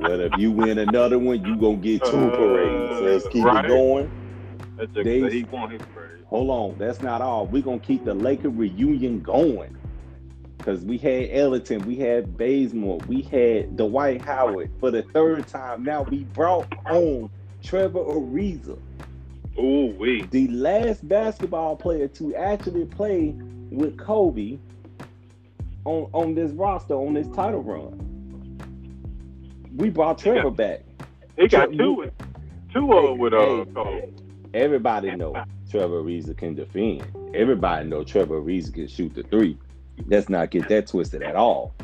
Well, 0.00 0.20
if 0.20 0.32
you 0.36 0.50
win 0.50 0.78
another 0.78 1.20
one, 1.20 1.44
you 1.44 1.54
gonna 1.54 1.76
get 1.76 2.04
two 2.04 2.16
uh, 2.16 2.36
parades. 2.36 2.98
So 2.98 3.04
let's 3.04 3.28
keep 3.28 3.44
Right. 3.44 3.64
it 3.64 3.68
going. 3.68 4.10
That's 4.76 4.92
They- 4.94 5.30
he 5.30 5.44
want 5.44 5.70
his 5.70 5.82
parade. 5.94 6.24
Hold 6.26 6.50
on, 6.50 6.74
that's 6.76 7.00
not 7.02 7.22
all. 7.22 7.46
We're 7.46 7.62
gonna 7.62 7.78
keep 7.78 8.04
the 8.04 8.14
Laker 8.14 8.50
reunion 8.50 9.20
going. 9.20 9.76
Cause 10.66 10.84
we 10.84 10.98
had 10.98 11.28
Ellington, 11.30 11.84
we 11.86 11.94
had 11.94 12.36
Bazemore, 12.36 12.98
we 13.06 13.22
had 13.22 13.76
Dwight 13.76 14.20
Howard 14.20 14.68
for 14.80 14.90
the 14.90 15.02
third 15.14 15.46
time. 15.46 15.84
Now 15.84 16.02
we 16.02 16.24
brought 16.24 16.66
on 16.86 17.30
Trevor 17.62 18.00
Ariza, 18.00 18.76
Oh 19.56 19.86
wee. 19.86 20.26
the 20.32 20.48
last 20.48 21.06
basketball 21.08 21.76
player 21.76 22.08
to 22.08 22.34
actually 22.34 22.84
play 22.84 23.32
with 23.70 23.96
Kobe 23.96 24.58
on 25.84 26.10
on 26.12 26.34
this 26.34 26.50
roster 26.50 26.94
on 26.94 27.14
this 27.14 27.28
title 27.28 27.62
run. 27.62 28.02
We 29.76 29.88
brought 29.90 30.18
Trevor 30.18 30.50
back. 30.50 30.80
He 31.38 31.46
got 31.46 31.66
Tre- 31.66 31.76
two 31.76 31.92
with 31.92 32.12
two 32.74 32.92
of 32.92 33.04
them 33.04 33.18
with 33.18 33.34
uh 33.34 33.64
Cole. 33.72 34.12
Everybody 34.52 35.14
know 35.14 35.44
Trevor 35.70 36.02
Ariza 36.02 36.36
can 36.36 36.56
defend. 36.56 37.06
Everybody 37.36 37.88
know 37.88 38.02
Trevor 38.02 38.40
Ariza 38.40 38.74
can 38.74 38.88
shoot 38.88 39.14
the 39.14 39.22
three. 39.22 39.56
Let's 40.06 40.28
not 40.28 40.50
get 40.50 40.68
that 40.68 40.86
twisted 40.86 41.22
at 41.22 41.36
all. 41.36 41.74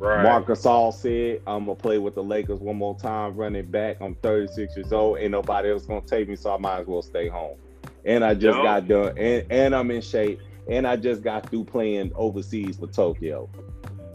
Right. 0.00 0.22
Marc 0.22 0.46
Gasol 0.46 0.94
said, 0.94 1.42
I'm 1.46 1.66
gonna 1.66 1.76
play 1.76 1.98
with 1.98 2.14
the 2.14 2.22
Lakers 2.22 2.58
one 2.58 2.76
more 2.76 2.96
time, 2.98 3.36
running 3.36 3.66
back. 3.66 3.98
I'm 4.00 4.14
36 4.16 4.74
years 4.74 4.92
old. 4.94 5.18
Ain't 5.18 5.30
nobody 5.30 5.70
else 5.70 5.84
gonna 5.84 6.00
take 6.00 6.26
me, 6.26 6.36
so 6.36 6.54
I 6.54 6.56
might 6.56 6.80
as 6.80 6.86
well 6.86 7.02
stay 7.02 7.28
home. 7.28 7.58
And 8.06 8.24
I 8.24 8.32
just 8.32 8.56
Yo. 8.56 8.62
got 8.62 8.88
done, 8.88 9.18
and, 9.18 9.44
and 9.50 9.74
I'm 9.74 9.90
in 9.90 10.00
shape, 10.00 10.40
and 10.70 10.86
I 10.86 10.96
just 10.96 11.22
got 11.22 11.50
through 11.50 11.64
playing 11.64 12.12
overseas 12.14 12.78
for 12.78 12.86
Tokyo. 12.86 13.50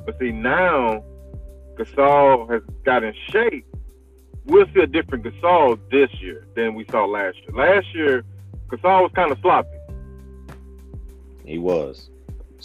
But 0.08 0.18
see 0.18 0.32
now, 0.32 1.04
Gasol 1.75 2.52
has 2.52 2.64
got 2.84 3.04
in 3.04 3.14
shape. 3.30 3.68
We'll 4.46 4.66
see 4.74 4.82
a 4.82 4.88
different 4.88 5.24
Gasol 5.24 5.80
this 5.92 6.10
year 6.20 6.48
than 6.56 6.74
we 6.74 6.86
saw 6.86 7.06
last 7.06 7.38
year. 7.44 7.52
Last 7.54 7.94
year, 7.94 8.24
Gasol 8.70 9.04
was 9.04 9.12
kind 9.14 9.32
of 9.32 9.38
sloppy. 9.40 9.70
He 11.46 11.60
was 11.60 12.10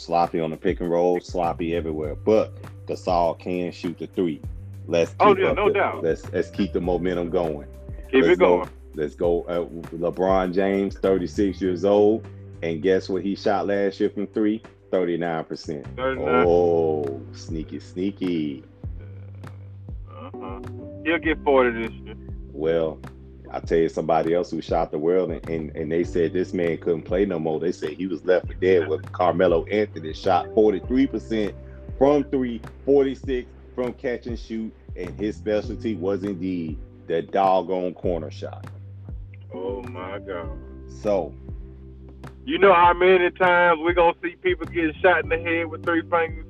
sloppy 0.00 0.40
on 0.40 0.50
the 0.50 0.56
pick 0.56 0.80
and 0.80 0.90
roll, 0.90 1.20
sloppy 1.20 1.74
everywhere. 1.74 2.14
But 2.14 2.52
Gasol 2.86 3.38
can 3.38 3.70
shoot 3.72 3.98
the 3.98 4.06
three. 4.06 4.40
Let's 4.86 5.14
Oh, 5.20 5.34
keep 5.34 5.42
yeah, 5.44 5.50
up 5.50 5.56
no 5.56 5.68
the- 5.68 5.74
doubt. 5.74 6.02
Let's 6.02 6.30
let's 6.32 6.50
keep 6.50 6.72
the 6.72 6.80
momentum 6.80 7.30
going. 7.30 7.68
Keep 8.10 8.24
let's 8.24 8.32
it 8.34 8.38
going. 8.40 8.64
Go, 8.64 8.70
let's 8.94 9.14
go. 9.14 9.42
Uh, 9.44 9.64
LeBron 9.96 10.52
James, 10.52 10.96
36 10.98 11.60
years 11.60 11.84
old, 11.84 12.26
and 12.62 12.82
guess 12.82 13.08
what 13.08 13.22
he 13.22 13.34
shot 13.36 13.66
last 13.66 14.00
year 14.00 14.10
from 14.10 14.26
three? 14.26 14.62
39%. 14.90 15.84
39. 15.96 16.44
Oh, 16.46 17.22
sneaky, 17.32 17.78
sneaky. 17.78 18.64
Uh-huh. 20.10 20.60
He'll 21.04 21.18
get 21.18 21.38
40 21.44 21.82
this 21.82 21.92
year. 21.92 22.14
Well, 22.52 22.98
I 23.52 23.60
tell 23.60 23.78
you 23.78 23.88
somebody 23.88 24.34
else 24.34 24.50
who 24.50 24.60
shot 24.60 24.90
the 24.90 24.98
world, 24.98 25.30
and, 25.30 25.48
and, 25.48 25.74
and 25.76 25.90
they 25.90 26.04
said 26.04 26.32
this 26.32 26.52
man 26.52 26.78
couldn't 26.78 27.02
play 27.02 27.24
no 27.26 27.38
more. 27.38 27.58
They 27.58 27.72
said 27.72 27.90
he 27.90 28.06
was 28.06 28.24
left 28.24 28.46
for 28.46 28.54
dead 28.54 28.88
with 28.88 29.10
Carmelo 29.12 29.64
Anthony 29.66 30.12
shot 30.12 30.46
43% 30.50 31.52
from 31.98 32.24
three, 32.24 32.60
46 32.84 33.50
from 33.74 33.92
catch 33.94 34.26
and 34.26 34.38
shoot, 34.38 34.72
and 34.96 35.18
his 35.18 35.36
specialty 35.36 35.96
was 35.96 36.22
indeed 36.22 36.78
the 37.06 37.22
doggone 37.22 37.94
corner 37.94 38.30
shot. 38.30 38.66
Oh 39.52 39.82
my 39.82 40.18
God. 40.20 40.56
So 41.02 41.34
You 42.44 42.58
know 42.58 42.72
how 42.72 42.92
many 42.92 43.30
times 43.32 43.80
we're 43.82 43.94
gonna 43.94 44.16
see 44.22 44.36
people 44.36 44.66
getting 44.66 44.94
shot 45.02 45.24
in 45.24 45.28
the 45.28 45.38
head 45.38 45.66
with 45.66 45.84
three 45.84 46.02
fingers? 46.02 46.46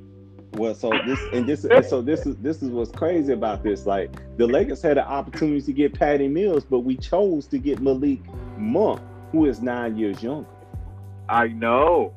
Well, 0.55 0.75
so 0.75 0.91
this 1.07 1.21
and 1.33 1.47
this 1.47 1.65
and 1.65 1.85
so 1.85 2.03
this 2.03 2.27
is 2.27 2.37
this 2.37 2.63
is 2.63 2.71
what's 2.71 2.91
crazy 2.91 3.33
about 3.33 3.63
this. 3.63 3.87
Like 3.87 4.11
the 4.37 4.47
Lakers 4.47 4.83
had 4.83 4.99
an 4.99 5.05
opportunity 5.05 5.63
to 5.63 5.73
get 5.73 5.95
Patty 5.95 6.29
Mills, 6.29 6.65
but 6.65 6.81
we 6.81 6.97
chose 6.97 7.47
to 7.49 7.59
get 7.59 7.81
Malik 7.81 8.21
Monk, 8.57 9.01
who 9.33 9.47
is 9.47 9.63
nine 9.63 9.97
years 9.97 10.23
younger. 10.23 10.49
I 11.29 11.49
know. 11.49 12.13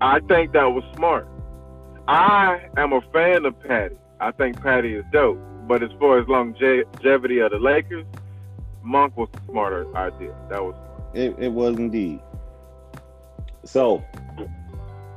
I 0.00 0.18
think 0.20 0.52
that 0.52 0.64
was 0.64 0.82
smart. 0.96 1.28
I 2.08 2.68
am 2.76 2.92
a 2.92 3.00
fan 3.12 3.44
of 3.44 3.58
Patty. 3.60 3.96
I 4.18 4.32
think 4.32 4.60
Patty 4.60 4.94
is 4.94 5.04
dope. 5.12 5.38
But 5.68 5.84
as 5.84 5.90
far 6.00 6.18
as 6.18 6.26
longevity 6.26 7.38
of 7.38 7.52
the 7.52 7.58
Lakers, 7.60 8.04
Monk 8.82 9.16
was 9.16 9.28
the 9.32 9.40
smarter 9.48 9.96
idea. 9.96 10.34
That 10.48 10.64
was 10.64 10.74
It, 11.14 11.36
it 11.38 11.52
was 11.52 11.76
indeed. 11.76 12.20
So 13.64 14.02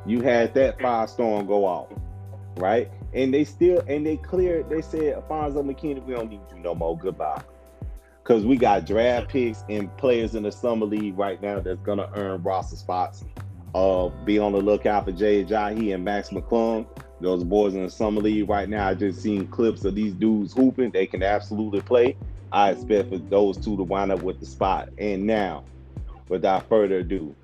you 0.05 0.21
had 0.21 0.53
that 0.53 0.77
firestorm 0.77 1.47
go 1.47 1.65
off, 1.65 1.87
right? 2.57 2.89
And 3.13 3.33
they 3.33 3.43
still 3.43 3.83
and 3.87 4.05
they 4.05 4.17
cleared. 4.17 4.69
They 4.69 4.81
said, 4.81 5.15
Alfonzo 5.15 5.63
McKinnie, 5.63 6.03
we 6.05 6.13
don't 6.13 6.29
need 6.29 6.41
you 6.53 6.59
no 6.59 6.75
more. 6.75 6.97
Goodbye. 6.97 7.41
Because 8.23 8.45
we 8.45 8.55
got 8.55 8.85
draft 8.85 9.29
picks 9.29 9.63
and 9.69 9.95
players 9.97 10.35
in 10.35 10.43
the 10.43 10.51
summer 10.51 10.85
league 10.85 11.17
right 11.17 11.41
now 11.41 11.59
that's 11.59 11.81
gonna 11.81 12.09
earn 12.15 12.41
roster 12.41 12.75
spots. 12.75 13.25
Uh, 13.75 14.09
be 14.23 14.37
on 14.39 14.51
the 14.51 14.59
lookout 14.59 15.05
for 15.05 15.11
Jay 15.11 15.43
Jahi 15.43 15.93
and 15.93 16.05
Max 16.05 16.29
McClung. 16.29 16.85
Those 17.19 17.43
boys 17.43 17.73
in 17.73 17.83
the 17.83 17.89
summer 17.89 18.21
league 18.21 18.49
right 18.49 18.69
now. 18.69 18.87
I 18.87 18.93
just 18.93 19.21
seen 19.21 19.47
clips 19.47 19.83
of 19.85 19.95
these 19.95 20.13
dudes 20.13 20.53
hooping. 20.53 20.91
They 20.91 21.05
can 21.05 21.23
absolutely 21.23 21.81
play. 21.81 22.15
I 22.51 22.71
expect 22.71 23.09
for 23.09 23.17
those 23.17 23.57
two 23.57 23.75
to 23.77 23.83
wind 23.83 24.11
up 24.11 24.21
with 24.21 24.39
the 24.39 24.45
spot. 24.45 24.89
And 24.99 25.25
now, 25.25 25.63
without 26.29 26.69
further 26.69 26.99
ado, 26.99 27.35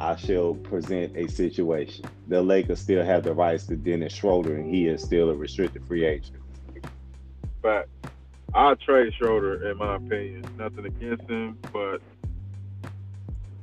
I 0.00 0.16
shall 0.16 0.54
present 0.54 1.14
a 1.14 1.28
situation. 1.28 2.06
The 2.28 2.40
Lakers 2.40 2.80
still 2.80 3.04
have 3.04 3.22
the 3.22 3.34
rights 3.34 3.66
to 3.66 3.76
Dennis 3.76 4.14
Schroeder, 4.14 4.56
and 4.56 4.74
he 4.74 4.86
is 4.86 5.02
still 5.02 5.28
a 5.28 5.34
restricted 5.34 5.86
free 5.86 6.06
agent. 6.06 6.38
but 7.60 7.86
I'll 8.54 8.76
trade 8.76 9.12
Schroeder 9.12 9.70
in 9.70 9.76
my 9.76 9.96
opinion. 9.96 10.46
Nothing 10.56 10.86
against 10.86 11.28
him, 11.28 11.58
but 11.70 12.00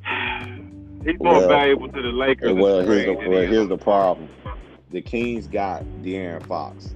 he's 1.04 1.20
more 1.20 1.40
Well, 1.40 1.48
valuable 1.48 1.90
to 1.90 2.02
the 2.04 2.10
Lakers. 2.10 2.54
Well, 2.54 2.82
here's 2.82 3.06
the, 3.06 3.14
well, 3.14 3.42
he 3.42 3.48
here's 3.48 3.68
the 3.68 3.78
problem. 3.78 4.30
The 4.92 5.02
Kings 5.02 5.48
got 5.48 5.84
De'Aaron 6.04 6.46
Fox. 6.46 6.94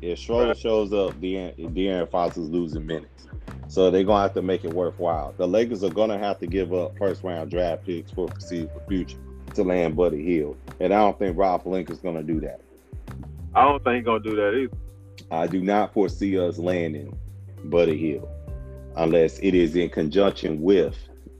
If 0.00 0.18
Schroeder 0.18 0.54
shows 0.54 0.94
up, 0.94 1.12
De'Aaron, 1.20 1.74
De'Aaron 1.74 2.10
Fox 2.10 2.38
is 2.38 2.48
losing 2.48 2.86
minutes. 2.86 3.26
So 3.74 3.90
they're 3.90 4.04
gonna 4.04 4.22
have 4.22 4.34
to 4.34 4.42
make 4.42 4.64
it 4.64 4.72
worthwhile. 4.72 5.34
The 5.36 5.48
Lakers 5.48 5.82
are 5.82 5.90
gonna 5.90 6.16
have 6.16 6.38
to 6.38 6.46
give 6.46 6.72
up 6.72 6.96
first 6.96 7.24
round 7.24 7.50
draft 7.50 7.84
picks 7.84 8.08
for 8.12 8.28
foreseeable 8.28 8.80
future 8.86 9.18
to 9.54 9.64
land 9.64 9.96
Buddy 9.96 10.24
Hield. 10.24 10.56
And 10.78 10.94
I 10.94 10.98
don't 10.98 11.18
think 11.18 11.36
Rob 11.36 11.64
Pelinka's 11.64 11.98
gonna 11.98 12.22
do 12.22 12.38
that. 12.38 12.60
I 13.52 13.64
don't 13.64 13.82
think 13.82 13.96
he's 13.96 14.04
gonna 14.04 14.22
do 14.22 14.36
that 14.36 14.54
either. 14.54 14.76
I 15.32 15.48
do 15.48 15.60
not 15.60 15.92
foresee 15.92 16.38
us 16.38 16.56
landing 16.56 17.18
Buddy 17.64 17.98
Hield 17.98 18.28
unless 18.94 19.40
it 19.40 19.56
is 19.56 19.74
in 19.74 19.90
conjunction 19.90 20.62
with 20.62 20.96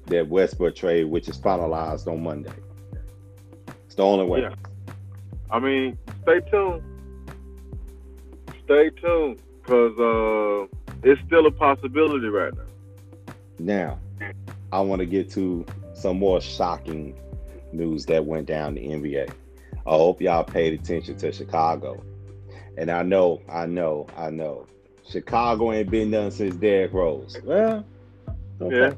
that 0.06 0.28
Westbrook 0.28 0.74
trade, 0.74 1.04
which 1.04 1.28
is 1.28 1.38
finalized 1.38 2.08
on 2.08 2.20
Monday. 2.24 2.50
It's 3.86 3.94
the 3.94 4.02
only 4.02 4.26
way. 4.26 4.40
Yeah. 4.40 4.54
I 5.52 5.60
mean, 5.60 5.96
stay 6.22 6.40
tuned. 6.50 6.82
Stay 8.64 8.90
tuned, 8.90 9.40
cause 9.62 9.96
uh, 10.00 10.66
it's 11.04 11.20
still 11.26 11.46
a 11.46 11.50
possibility 11.50 12.26
right 12.28 12.52
now. 12.54 12.64
Now, 13.58 13.98
I 14.72 14.80
want 14.80 15.00
to 15.00 15.06
get 15.06 15.30
to 15.32 15.64
some 15.94 16.18
more 16.18 16.40
shocking 16.40 17.18
news 17.72 18.06
that 18.06 18.24
went 18.24 18.46
down 18.46 18.76
in 18.76 19.02
the 19.02 19.10
NBA. 19.10 19.30
I 19.86 19.90
hope 19.90 20.20
y'all 20.20 20.44
paid 20.44 20.78
attention 20.78 21.16
to 21.18 21.32
Chicago. 21.32 22.02
And 22.76 22.90
I 22.90 23.02
know, 23.02 23.42
I 23.48 23.66
know, 23.66 24.08
I 24.16 24.30
know. 24.30 24.66
Chicago 25.08 25.72
ain't 25.72 25.90
been 25.90 26.10
done 26.10 26.30
since 26.30 26.56
Derrick 26.56 26.92
Rose. 26.92 27.36
Well, 27.44 27.84
okay. 28.60 28.76
Yeah. 28.76 28.94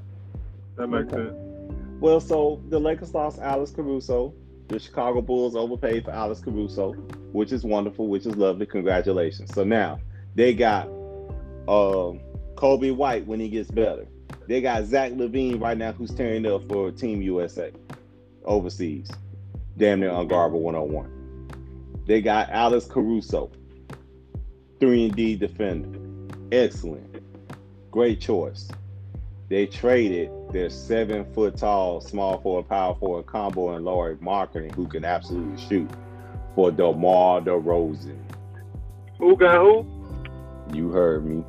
That 0.76 0.86
makes 0.88 1.12
Okay. 1.12 1.28
sense. 1.28 1.34
Well, 2.00 2.20
so 2.20 2.62
the 2.68 2.78
Lakers 2.78 3.14
lost 3.14 3.40
Alex 3.40 3.72
Caruso. 3.72 4.32
The 4.68 4.78
Chicago 4.78 5.20
Bulls 5.20 5.56
overpaid 5.56 6.04
for 6.04 6.10
Alex 6.10 6.40
Caruso, 6.40 6.92
which 7.32 7.52
is 7.52 7.64
wonderful, 7.64 8.08
which 8.08 8.26
is 8.26 8.36
lovely. 8.36 8.66
Congratulations. 8.66 9.52
So 9.54 9.64
now 9.64 9.98
they 10.34 10.54
got 10.54 10.88
um, 11.68 12.20
Coby 12.54 12.94
White 12.94 13.26
when 13.26 13.40
he 13.40 13.48
gets 13.48 13.70
better. 13.70 14.06
They 14.46 14.60
got 14.60 14.84
Zach 14.84 15.12
LaVine 15.12 15.60
right 15.60 15.76
now 15.76 15.92
who's 15.92 16.14
tearing 16.14 16.46
up 16.46 16.68
for 16.68 16.90
Team 16.92 17.20
USA 17.22 17.72
overseas. 18.44 19.10
Damn 19.76 20.00
near 20.00 20.10
unguardable 20.10 20.60
101. 20.60 22.04
They 22.06 22.20
got 22.20 22.48
Alex 22.50 22.86
Caruso, 22.86 23.50
3 24.80 25.06
and 25.06 25.16
D 25.16 25.36
defender. 25.36 25.98
Excellent. 26.52 27.22
Great 27.90 28.20
choice. 28.20 28.68
They 29.48 29.66
traded 29.66 30.30
their 30.52 30.70
seven 30.70 31.24
foot 31.32 31.56
tall, 31.56 32.00
small 32.00 32.40
forward, 32.40 32.68
power 32.68 32.94
forward 32.94 33.26
combo 33.26 33.74
and 33.74 33.84
Lauri 33.84 34.16
Markkanen, 34.16 34.74
who 34.74 34.86
can 34.86 35.04
absolutely 35.04 35.60
shoot, 35.66 35.90
for 36.54 36.70
DeMar 36.70 37.42
DeRozan. 37.42 38.18
Who 39.18 39.36
got 39.36 39.60
who? 39.60 39.86
You 40.72 40.90
heard 40.90 41.24
me. 41.24 41.44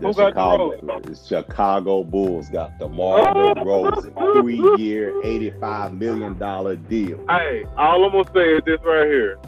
The 0.00 0.12
Chicago, 0.14 0.74
the 0.80 1.14
Chicago 1.26 2.04
Bulls 2.04 2.48
got 2.48 2.78
DeMar. 2.78 3.34
DeRozan, 3.34 4.32
three 4.40 4.62
year, 4.78 5.12
$85 5.22 5.98
million 5.98 6.34
deal. 6.88 7.24
Hey, 7.28 7.64
all 7.76 8.04
I'm 8.04 8.12
gonna 8.12 8.24
say 8.34 8.54
is 8.54 8.62
this 8.64 8.78
right 8.84 9.06
here. 9.06 9.38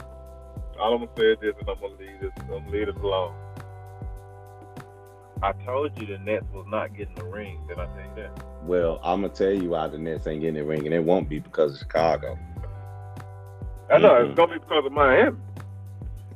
All 0.79 0.93
I'm 0.93 0.99
gonna 1.01 1.11
say 1.17 1.23
is 1.31 1.37
this, 1.41 1.53
and 1.59 1.69
I'm 1.69 1.75
gonna 1.81 1.95
leave 1.99 2.21
this. 2.21 2.31
I'm 2.41 2.47
gonna 2.47 2.69
leave 2.69 2.87
it 2.87 2.95
alone. 2.97 3.33
I 5.41 5.51
told 5.65 5.99
you 5.99 6.05
the 6.05 6.19
Nets 6.19 6.45
was 6.53 6.65
not 6.69 6.95
getting 6.95 7.15
the 7.15 7.23
ring. 7.25 7.59
Did 7.67 7.77
I 7.77 7.85
tell 7.87 7.95
you 7.95 8.23
that? 8.23 8.43
Well, 8.63 9.01
I'm 9.03 9.21
going 9.21 9.33
to 9.33 9.37
tell 9.37 9.51
you 9.51 9.71
why 9.71 9.87
the 9.89 9.97
Nets 9.97 10.25
ain't 10.25 10.39
getting 10.39 10.55
the 10.55 10.63
ring, 10.63 10.85
and 10.85 10.93
it 10.93 11.03
won't 11.03 11.27
be 11.27 11.39
because 11.39 11.73
of 11.73 11.79
Chicago. 11.79 12.39
I 13.91 13.97
know 13.97 14.13
Mhm. 14.13 14.25
it's 14.27 14.35
gonna 14.35 14.53
be 14.53 14.59
because 14.59 14.85
of 14.85 14.93
Miami. 14.93 15.35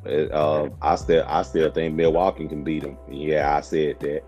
Uh, 0.07 0.69
I 0.81 0.95
still 0.95 1.25
I 1.27 1.41
still 1.43 1.71
think 1.71 1.95
Milwaukee 1.95 2.47
can 2.47 2.63
beat 2.63 2.83
them. 2.83 2.97
Yeah, 3.09 3.55
I 3.55 3.61
said 3.61 3.99
that. 4.01 4.23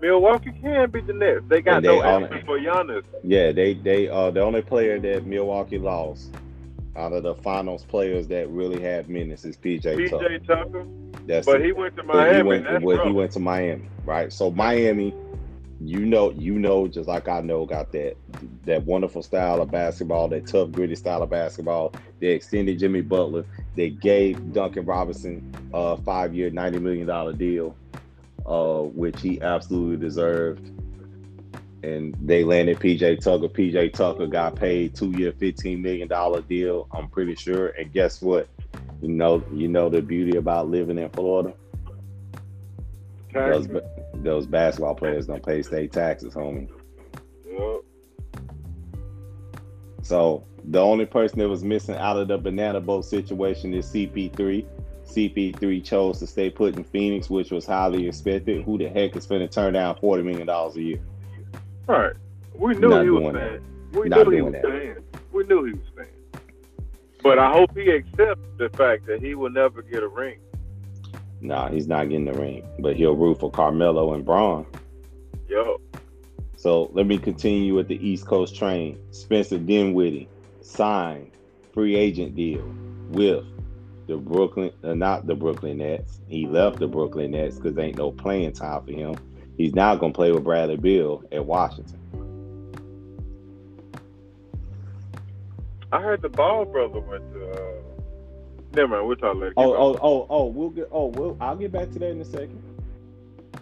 Milwaukee 0.00 0.52
can 0.52 0.90
beat 0.90 1.06
the 1.06 1.12
Nets. 1.12 1.42
They 1.48 1.60
got 1.60 1.76
And 1.78 1.84
no 1.84 2.02
answer 2.02 2.42
for 2.46 2.58
Giannis. 2.58 3.04
Yeah, 3.22 3.52
they 3.52 3.74
they 3.74 4.08
uh 4.08 4.30
the 4.30 4.40
only 4.40 4.62
player 4.62 4.98
that 4.98 5.26
Milwaukee 5.26 5.78
lost 5.78 6.34
out 6.96 7.12
of 7.12 7.22
the 7.22 7.34
finals 7.36 7.84
players 7.84 8.26
that 8.28 8.48
really 8.50 8.80
had 8.80 9.08
minutes 9.08 9.44
is 9.44 9.56
PJ, 9.56 10.10
Tucker. 10.10 10.28
PJ 10.28 10.46
Tucker, 10.46 10.86
That's 11.26 11.46
but 11.46 11.60
it. 11.60 11.66
he 11.66 11.72
went 11.72 11.96
to 11.96 12.02
Miami. 12.02 12.36
he 12.36 12.42
went 12.42 12.64
That's 12.64 12.84
well, 12.84 13.04
he 13.06 13.12
went 13.12 13.32
to 13.32 13.40
Miami, 13.40 13.88
right? 14.04 14.32
So 14.32 14.50
Miami, 14.50 15.14
you 15.80 16.00
know, 16.00 16.30
you 16.32 16.58
know, 16.58 16.88
just 16.88 17.08
like 17.08 17.28
I 17.28 17.40
know, 17.40 17.64
got 17.66 17.92
that 17.92 18.16
that 18.64 18.84
wonderful 18.84 19.22
style 19.22 19.60
of 19.62 19.70
basketball, 19.70 20.28
that 20.28 20.46
tough, 20.46 20.72
gritty 20.72 20.94
style 20.96 21.22
of 21.22 21.30
basketball. 21.30 21.92
They 22.20 22.28
extended 22.28 22.78
Jimmy 22.78 23.02
Butler. 23.02 23.44
They 23.76 23.90
gave 23.90 24.52
Duncan 24.52 24.84
Robinson 24.84 25.54
a 25.72 25.96
five-year, 25.96 26.50
ninety 26.50 26.78
million 26.78 27.06
dollar 27.06 27.32
deal, 27.32 27.76
uh, 28.46 28.80
which 28.82 29.20
he 29.20 29.40
absolutely 29.40 29.96
deserved. 29.96 30.70
and 31.82 32.14
they 32.20 32.44
landed 32.44 32.78
PJ 32.78 33.20
Tucker. 33.22 33.48
PJ 33.48 33.92
Tucker 33.94 34.26
got 34.26 34.56
paid 34.56 34.94
two 34.94 35.10
year, 35.12 35.32
fifteen 35.32 35.80
million 35.82 36.08
dollar 36.08 36.42
deal. 36.42 36.88
I'm 36.92 37.08
pretty 37.08 37.34
sure. 37.36 37.68
And 37.68 37.92
guess 37.92 38.20
what? 38.20 38.48
You 39.00 39.08
know, 39.08 39.42
you 39.52 39.68
know 39.68 39.88
the 39.88 40.02
beauty 40.02 40.36
about 40.36 40.68
living 40.68 40.98
in 40.98 41.08
Florida. 41.10 41.54
Those, 43.32 43.68
those 44.14 44.46
basketball 44.46 44.94
players 44.94 45.26
don't 45.26 45.44
pay 45.44 45.62
state 45.62 45.92
taxes, 45.92 46.34
homie. 46.34 46.68
Yep. 47.48 47.80
So 50.10 50.42
the 50.64 50.80
only 50.80 51.06
person 51.06 51.38
that 51.38 51.48
was 51.48 51.62
missing 51.62 51.94
out 51.94 52.16
of 52.16 52.26
the 52.26 52.36
banana 52.36 52.80
boat 52.80 53.04
situation 53.04 53.72
is 53.72 53.86
CP3. 53.86 54.66
CP3 55.06 55.84
chose 55.84 56.18
to 56.18 56.26
stay 56.26 56.50
put 56.50 56.76
in 56.76 56.82
Phoenix, 56.82 57.30
which 57.30 57.52
was 57.52 57.64
highly 57.64 58.08
expected. 58.08 58.64
Who 58.64 58.76
the 58.76 58.88
heck 58.88 59.14
is 59.14 59.26
going 59.26 59.40
to 59.42 59.46
turn 59.46 59.74
down 59.74 59.94
forty 60.00 60.24
million 60.24 60.48
dollars 60.48 60.74
a 60.74 60.82
year? 60.82 61.00
Right. 61.86 62.14
We 62.56 62.74
knew 62.74 62.88
Not 62.88 63.04
he 63.04 63.10
was 63.10 63.36
staying. 63.36 63.64
We 63.92 64.08
Not 64.08 64.26
knew 64.26 64.34
he 64.34 64.42
was 64.42 64.52
that. 64.54 65.02
We 65.30 65.44
knew 65.44 65.64
he 65.66 65.72
was 65.74 65.86
staying. 65.92 66.08
But 67.22 67.38
I 67.38 67.52
hope 67.52 67.76
he 67.76 67.92
accepts 67.92 68.48
the 68.58 68.68
fact 68.70 69.06
that 69.06 69.22
he 69.22 69.36
will 69.36 69.50
never 69.50 69.80
get 69.80 70.02
a 70.02 70.08
ring. 70.08 70.40
Nah, 71.40 71.70
he's 71.70 71.86
not 71.86 72.08
getting 72.08 72.24
the 72.24 72.32
ring, 72.32 72.66
but 72.80 72.96
he'll 72.96 73.14
root 73.14 73.38
for 73.38 73.48
Carmelo 73.48 74.14
and 74.14 74.24
Bron. 74.24 74.66
Yo. 75.48 75.80
So 76.60 76.90
let 76.92 77.06
me 77.06 77.16
continue 77.16 77.74
with 77.74 77.88
the 77.88 77.96
East 78.06 78.26
Coast 78.26 78.54
train. 78.54 78.98
Spencer 79.12 79.56
Dinwiddie 79.56 80.28
signed 80.60 81.30
free 81.72 81.96
agent 81.96 82.36
deal 82.36 82.62
with 83.08 83.46
the 84.06 84.18
Brooklyn, 84.18 84.70
uh, 84.84 84.92
not 84.92 85.26
the 85.26 85.34
Brooklyn 85.34 85.78
Nets. 85.78 86.20
He 86.28 86.46
left 86.46 86.78
the 86.78 86.86
Brooklyn 86.86 87.30
Nets 87.30 87.56
because 87.56 87.78
ain't 87.78 87.96
no 87.96 88.12
playing 88.12 88.52
time 88.52 88.84
for 88.84 88.92
him. 88.92 89.16
He's 89.56 89.74
now 89.74 89.96
gonna 89.96 90.12
play 90.12 90.32
with 90.32 90.44
Bradley 90.44 90.76
Beal 90.76 91.24
at 91.32 91.46
Washington. 91.46 91.98
I 95.90 96.02
heard 96.02 96.20
the 96.20 96.28
Ball 96.28 96.66
brother 96.66 97.00
went 97.00 97.32
to. 97.32 97.50
Uh... 97.52 97.82
Never 98.74 98.88
mind. 98.88 99.06
We'll 99.06 99.16
talk 99.16 99.36
later. 99.36 99.54
Oh, 99.56 99.72
oh, 99.72 99.98
oh, 100.02 100.26
oh, 100.28 100.44
we'll 100.44 100.68
get. 100.68 100.90
Oh, 100.92 101.06
we'll. 101.06 101.38
I'll 101.40 101.56
get 101.56 101.72
back 101.72 101.90
to 101.92 101.98
that 102.00 102.10
in 102.10 102.20
a 102.20 102.24
second. 102.26 102.62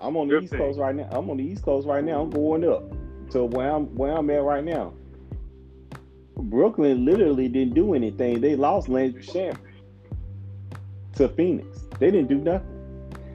I'm 0.01 0.17
on 0.17 0.29
the 0.29 0.35
Good 0.35 0.45
East 0.45 0.53
thing. 0.53 0.61
Coast 0.61 0.79
right 0.79 0.95
now. 0.95 1.09
I'm 1.11 1.29
on 1.31 1.37
the 1.37 1.45
East 1.45 1.63
Coast 1.63 1.87
right 1.87 2.05
now. 2.05 2.23
I'm 2.23 2.31
going 2.31 2.69
up 2.69 2.85
to 3.31 3.45
where 3.45 3.71
I'm 3.71 3.95
where 3.95 4.17
I'm 4.17 4.31
at 4.31 4.43
right 4.43 4.65
now. 4.65 4.95
Brooklyn 6.37 7.05
literally 7.05 7.49
didn't 7.49 7.75
do 7.75 7.95
anything. 7.95 8.41
They 8.41 8.57
lost 8.57 8.89
Landry 8.89 9.23
Shamet 9.23 9.59
to 11.17 11.29
Phoenix. 11.29 11.81
They 11.99 12.11
didn't 12.11 12.29
do 12.29 12.39
nothing. 12.39 12.69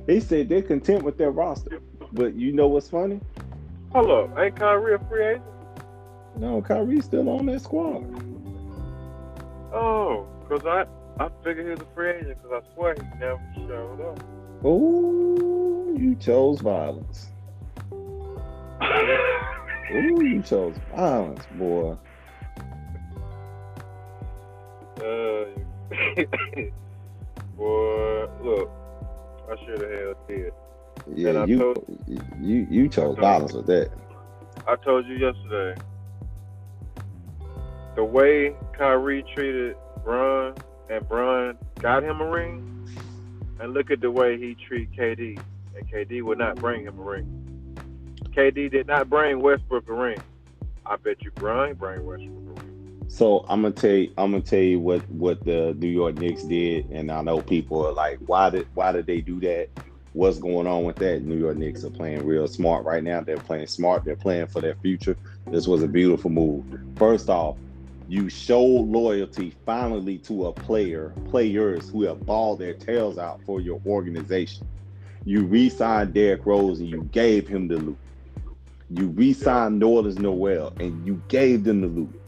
They 0.05 0.19
said 0.19 0.49
they're 0.49 0.61
content 0.61 1.03
with 1.03 1.17
their 1.17 1.31
roster. 1.31 1.81
But 2.13 2.35
you 2.35 2.53
know 2.53 2.67
what's 2.67 2.89
funny? 2.89 3.19
Hold 3.91 4.11
up. 4.11 4.39
Ain't 4.39 4.55
Kyrie 4.55 4.95
a 4.95 4.99
free 4.99 5.25
agent? 5.25 5.43
No, 6.37 6.61
Kyrie's 6.61 7.05
still 7.05 7.29
on 7.29 7.45
that 7.47 7.61
squad. 7.61 8.03
Oh, 9.73 10.27
because 10.41 10.65
I, 10.65 10.85
I 11.23 11.29
figured 11.43 11.65
he 11.65 11.71
was 11.71 11.81
a 11.81 11.95
free 11.95 12.11
agent 12.11 12.37
because 12.41 12.63
I 12.63 12.73
swear 12.73 12.95
he 12.95 13.01
never 13.19 13.41
showed 13.55 14.01
up. 14.01 14.65
Ooh, 14.65 15.52
you 15.97 16.15
chose 16.15 16.61
violence. 16.61 17.29
Ooh, 19.91 20.23
you 20.23 20.41
chose 20.41 20.75
violence, 20.95 21.45
boy. 21.53 21.95
Uh, 24.97 25.45
boy, 27.57 28.27
look, 28.43 28.69
I 29.49 29.55
should 29.65 29.81
have 29.81 29.91
held. 29.91 30.17
And 30.29 31.17
Yeah, 31.17 31.45
you 31.45 31.59
told- 31.59 31.85
you 32.41 32.67
you 32.69 32.89
chose 32.89 33.17
violence 33.17 33.53
with 33.53 33.67
that. 33.67 33.89
I 34.67 34.75
told 34.77 35.05
you 35.05 35.15
yesterday. 35.15 35.79
The 37.95 38.03
way 38.03 38.55
Kyrie 38.77 39.23
treated 39.35 39.75
Bron 40.03 40.55
and 40.89 41.07
Bron 41.07 41.57
got 41.79 42.03
him 42.03 42.21
a 42.21 42.29
ring, 42.29 42.87
and 43.59 43.73
look 43.73 43.91
at 43.91 44.01
the 44.01 44.09
way 44.09 44.37
he 44.37 44.55
treat 44.67 44.91
KD, 44.93 45.37
and 45.75 45.89
KD 45.89 46.21
would 46.23 46.37
not 46.37 46.55
bring 46.55 46.85
him 46.85 46.99
a 46.99 47.01
ring. 47.01 47.39
KD 48.29 48.71
did 48.71 48.87
not 48.87 49.09
bring 49.09 49.41
Westbrook 49.41 49.87
a 49.87 49.93
ring. 49.93 50.17
I 50.85 50.95
bet 50.97 51.21
you 51.21 51.31
Bron 51.31 51.73
bring 51.75 52.05
Westbrook 52.05 52.57
a 52.57 52.61
ring. 52.61 53.05
So 53.07 53.45
I'm 53.47 53.61
gonna 53.61 53.73
tell 53.73 53.91
you, 53.91 54.11
I'm 54.17 54.31
gonna 54.31 54.43
tell 54.43 54.59
you 54.59 54.79
what 54.79 55.07
what 55.09 55.43
the 55.45 55.75
New 55.77 55.87
York 55.87 56.15
Knicks 56.15 56.43
did, 56.43 56.89
and 56.89 57.11
I 57.11 57.21
know 57.21 57.41
people 57.41 57.85
are 57.85 57.93
like, 57.93 58.19
why 58.25 58.49
did 58.49 58.67
why 58.73 58.91
did 58.91 59.05
they 59.05 59.21
do 59.21 59.39
that? 59.41 59.69
What's 60.13 60.39
going 60.39 60.67
on 60.67 60.83
with 60.83 60.97
that? 60.97 61.23
New 61.23 61.37
York 61.37 61.57
Knicks 61.57 61.83
are 61.83 61.89
playing 61.89 62.25
real 62.25 62.47
smart 62.47 62.85
right 62.85 63.03
now. 63.03 63.21
They're 63.21 63.37
playing 63.37 63.67
smart. 63.67 64.05
They're 64.05 64.15
playing 64.15 64.47
for 64.47 64.61
their 64.61 64.75
future. 64.75 65.17
This 65.51 65.67
was 65.67 65.83
a 65.83 65.87
beautiful 65.87 66.29
move. 66.29 66.65
First 66.97 67.29
off, 67.29 67.57
you 68.07 68.29
showed 68.29 68.87
loyalty 68.87 69.55
finally 69.65 70.17
to 70.19 70.47
a 70.47 70.53
player, 70.53 71.13
players 71.29 71.89
who 71.89 72.03
have 72.03 72.25
balled 72.25 72.59
their 72.59 72.73
tails 72.73 73.17
out 73.17 73.41
for 73.45 73.61
your 73.61 73.81
organization. 73.85 74.67
You 75.25 75.45
re-signed 75.45 76.13
Derrick 76.13 76.45
Rose 76.45 76.79
and 76.79 76.89
you 76.89 77.03
gave 77.11 77.47
him 77.47 77.67
the 77.67 77.77
loot. 77.77 77.97
You 78.89 79.07
re-signed 79.07 79.81
Nerlens 79.81 80.19
Noel 80.19 80.73
and 80.79 81.05
you 81.05 81.21
gave 81.29 81.63
them 81.63 81.81
the 81.81 81.87
loot. 81.87 82.21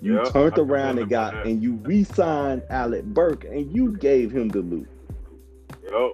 You 0.00 0.16
Yep, 0.16 0.32
turned 0.32 0.58
around 0.58 0.98
and 0.98 1.08
got 1.08 1.32
that. 1.32 1.46
and 1.46 1.62
you 1.62 1.74
re-signed 1.84 2.62
Alec 2.70 3.04
Burke 3.06 3.44
and 3.44 3.72
you 3.74 3.92
gave 3.92 4.30
him 4.30 4.48
the 4.50 4.60
loot. 4.60 4.88
Yo, 5.90 6.12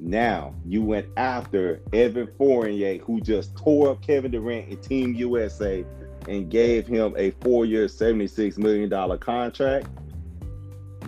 Now 0.00 0.54
you 0.64 0.82
went 0.82 1.06
after 1.16 1.80
Evan 1.92 2.28
Fournier, 2.38 2.98
who 2.98 3.20
just 3.20 3.56
tore 3.56 3.90
up 3.90 4.02
Kevin 4.02 4.30
Durant 4.30 4.68
and 4.68 4.82
Team 4.82 5.12
USA 5.14 5.84
and 6.26 6.50
gave 6.50 6.86
him 6.86 7.14
a 7.16 7.30
four-year, 7.42 7.86
$76 7.86 8.58
million 8.58 9.18
contract. 9.18 9.86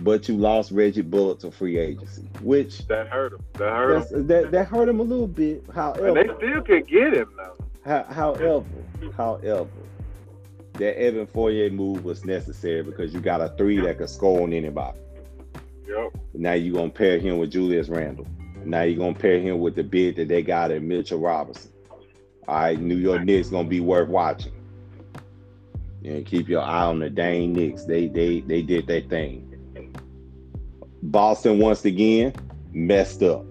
But 0.03 0.27
you 0.27 0.35
lost 0.37 0.71
Reggie 0.71 1.01
Bullock 1.01 1.39
to 1.39 1.51
free 1.51 1.77
agency, 1.77 2.23
which 2.41 2.87
that 2.87 3.07
hurt 3.07 3.33
him. 3.33 3.43
That 3.53 3.71
hurt 3.71 4.11
him. 4.11 4.27
that, 4.27 4.51
that 4.51 4.67
hurt 4.67 4.89
him 4.89 4.99
a 4.99 5.03
little 5.03 5.27
bit. 5.27 5.63
And 5.67 5.73
However, 5.75 6.13
they 6.13 6.29
still 6.37 6.61
could 6.63 6.87
get 6.87 7.13
him 7.13 7.29
though. 7.37 7.55
Ho- 7.85 8.13
However, 8.13 8.63
however, 9.15 9.67
that 10.73 10.97
Evan 10.99 11.27
Fournier 11.27 11.69
move 11.69 12.03
was 12.03 12.25
necessary 12.25 12.81
because 12.83 13.13
you 13.13 13.19
got 13.19 13.41
a 13.41 13.49
three 13.57 13.79
that 13.81 13.97
could 13.99 14.09
score 14.09 14.41
on 14.41 14.53
anybody. 14.53 14.97
Yep. 15.87 16.17
Now 16.33 16.53
you're 16.53 16.73
gonna 16.75 16.89
pair 16.89 17.19
him 17.19 17.37
with 17.37 17.51
Julius 17.51 17.89
Randle. 17.89 18.25
Now 18.63 18.81
you're 18.83 18.97
gonna 18.97 19.13
pair 19.17 19.39
him 19.39 19.59
with 19.59 19.75
the 19.75 19.83
bid 19.83 20.15
that 20.15 20.27
they 20.29 20.41
got 20.41 20.71
at 20.71 20.81
Mitchell 20.81 21.19
Robinson. 21.19 21.71
All 22.47 22.55
right, 22.59 22.79
New 22.79 22.95
York 22.97 23.23
Knicks 23.23 23.49
gonna 23.49 23.67
be 23.67 23.81
worth 23.81 24.09
watching. 24.09 24.53
And 26.03 26.25
keep 26.25 26.47
your 26.49 26.61
eye 26.61 26.85
on 26.85 26.97
the 26.99 27.09
Dane 27.09 27.53
Knicks. 27.53 27.83
They 27.85 28.07
they 28.07 28.39
they 28.41 28.61
did 28.63 28.87
their 28.87 29.01
thing. 29.01 29.50
Boston 31.03 31.59
once 31.59 31.85
again 31.85 32.33
messed 32.71 33.23
up. 33.23 33.45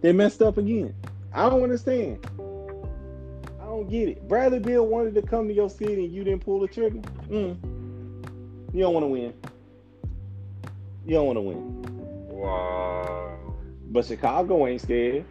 They 0.00 0.12
messed 0.12 0.42
up 0.42 0.58
again. 0.58 0.94
I 1.32 1.48
don't 1.48 1.62
understand. 1.62 2.18
I 3.60 3.64
don't 3.64 3.88
get 3.88 4.08
it. 4.08 4.28
Bradley 4.28 4.58
Beal 4.58 4.86
wanted 4.86 5.14
to 5.14 5.22
come 5.22 5.46
to 5.48 5.54
your 5.54 5.70
city 5.70 6.04
and 6.04 6.12
you 6.12 6.24
didn't 6.24 6.44
pull 6.44 6.60
the 6.60 6.68
trigger. 6.68 7.00
Mm. 7.28 7.56
You 8.72 8.80
don't 8.80 8.94
want 8.94 9.04
to 9.04 9.08
win. 9.08 9.34
You 11.06 11.14
don't 11.14 11.26
want 11.26 11.36
to 11.36 11.40
win. 11.42 11.82
Wow. 12.28 13.38
But 13.90 14.04
Chicago 14.06 14.66
ain't 14.66 14.80
scared. 14.80 15.24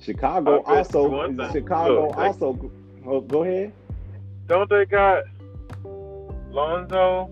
Chicago 0.00 0.62
also. 0.62 1.32
Chicago 1.52 2.06
Look, 2.06 2.16
they- 2.16 2.22
also 2.22 2.70
oh, 3.06 3.20
go 3.20 3.42
ahead. 3.42 3.72
Don't 4.46 4.68
they 4.70 4.86
got 4.86 5.24
Lonzo, 6.50 7.30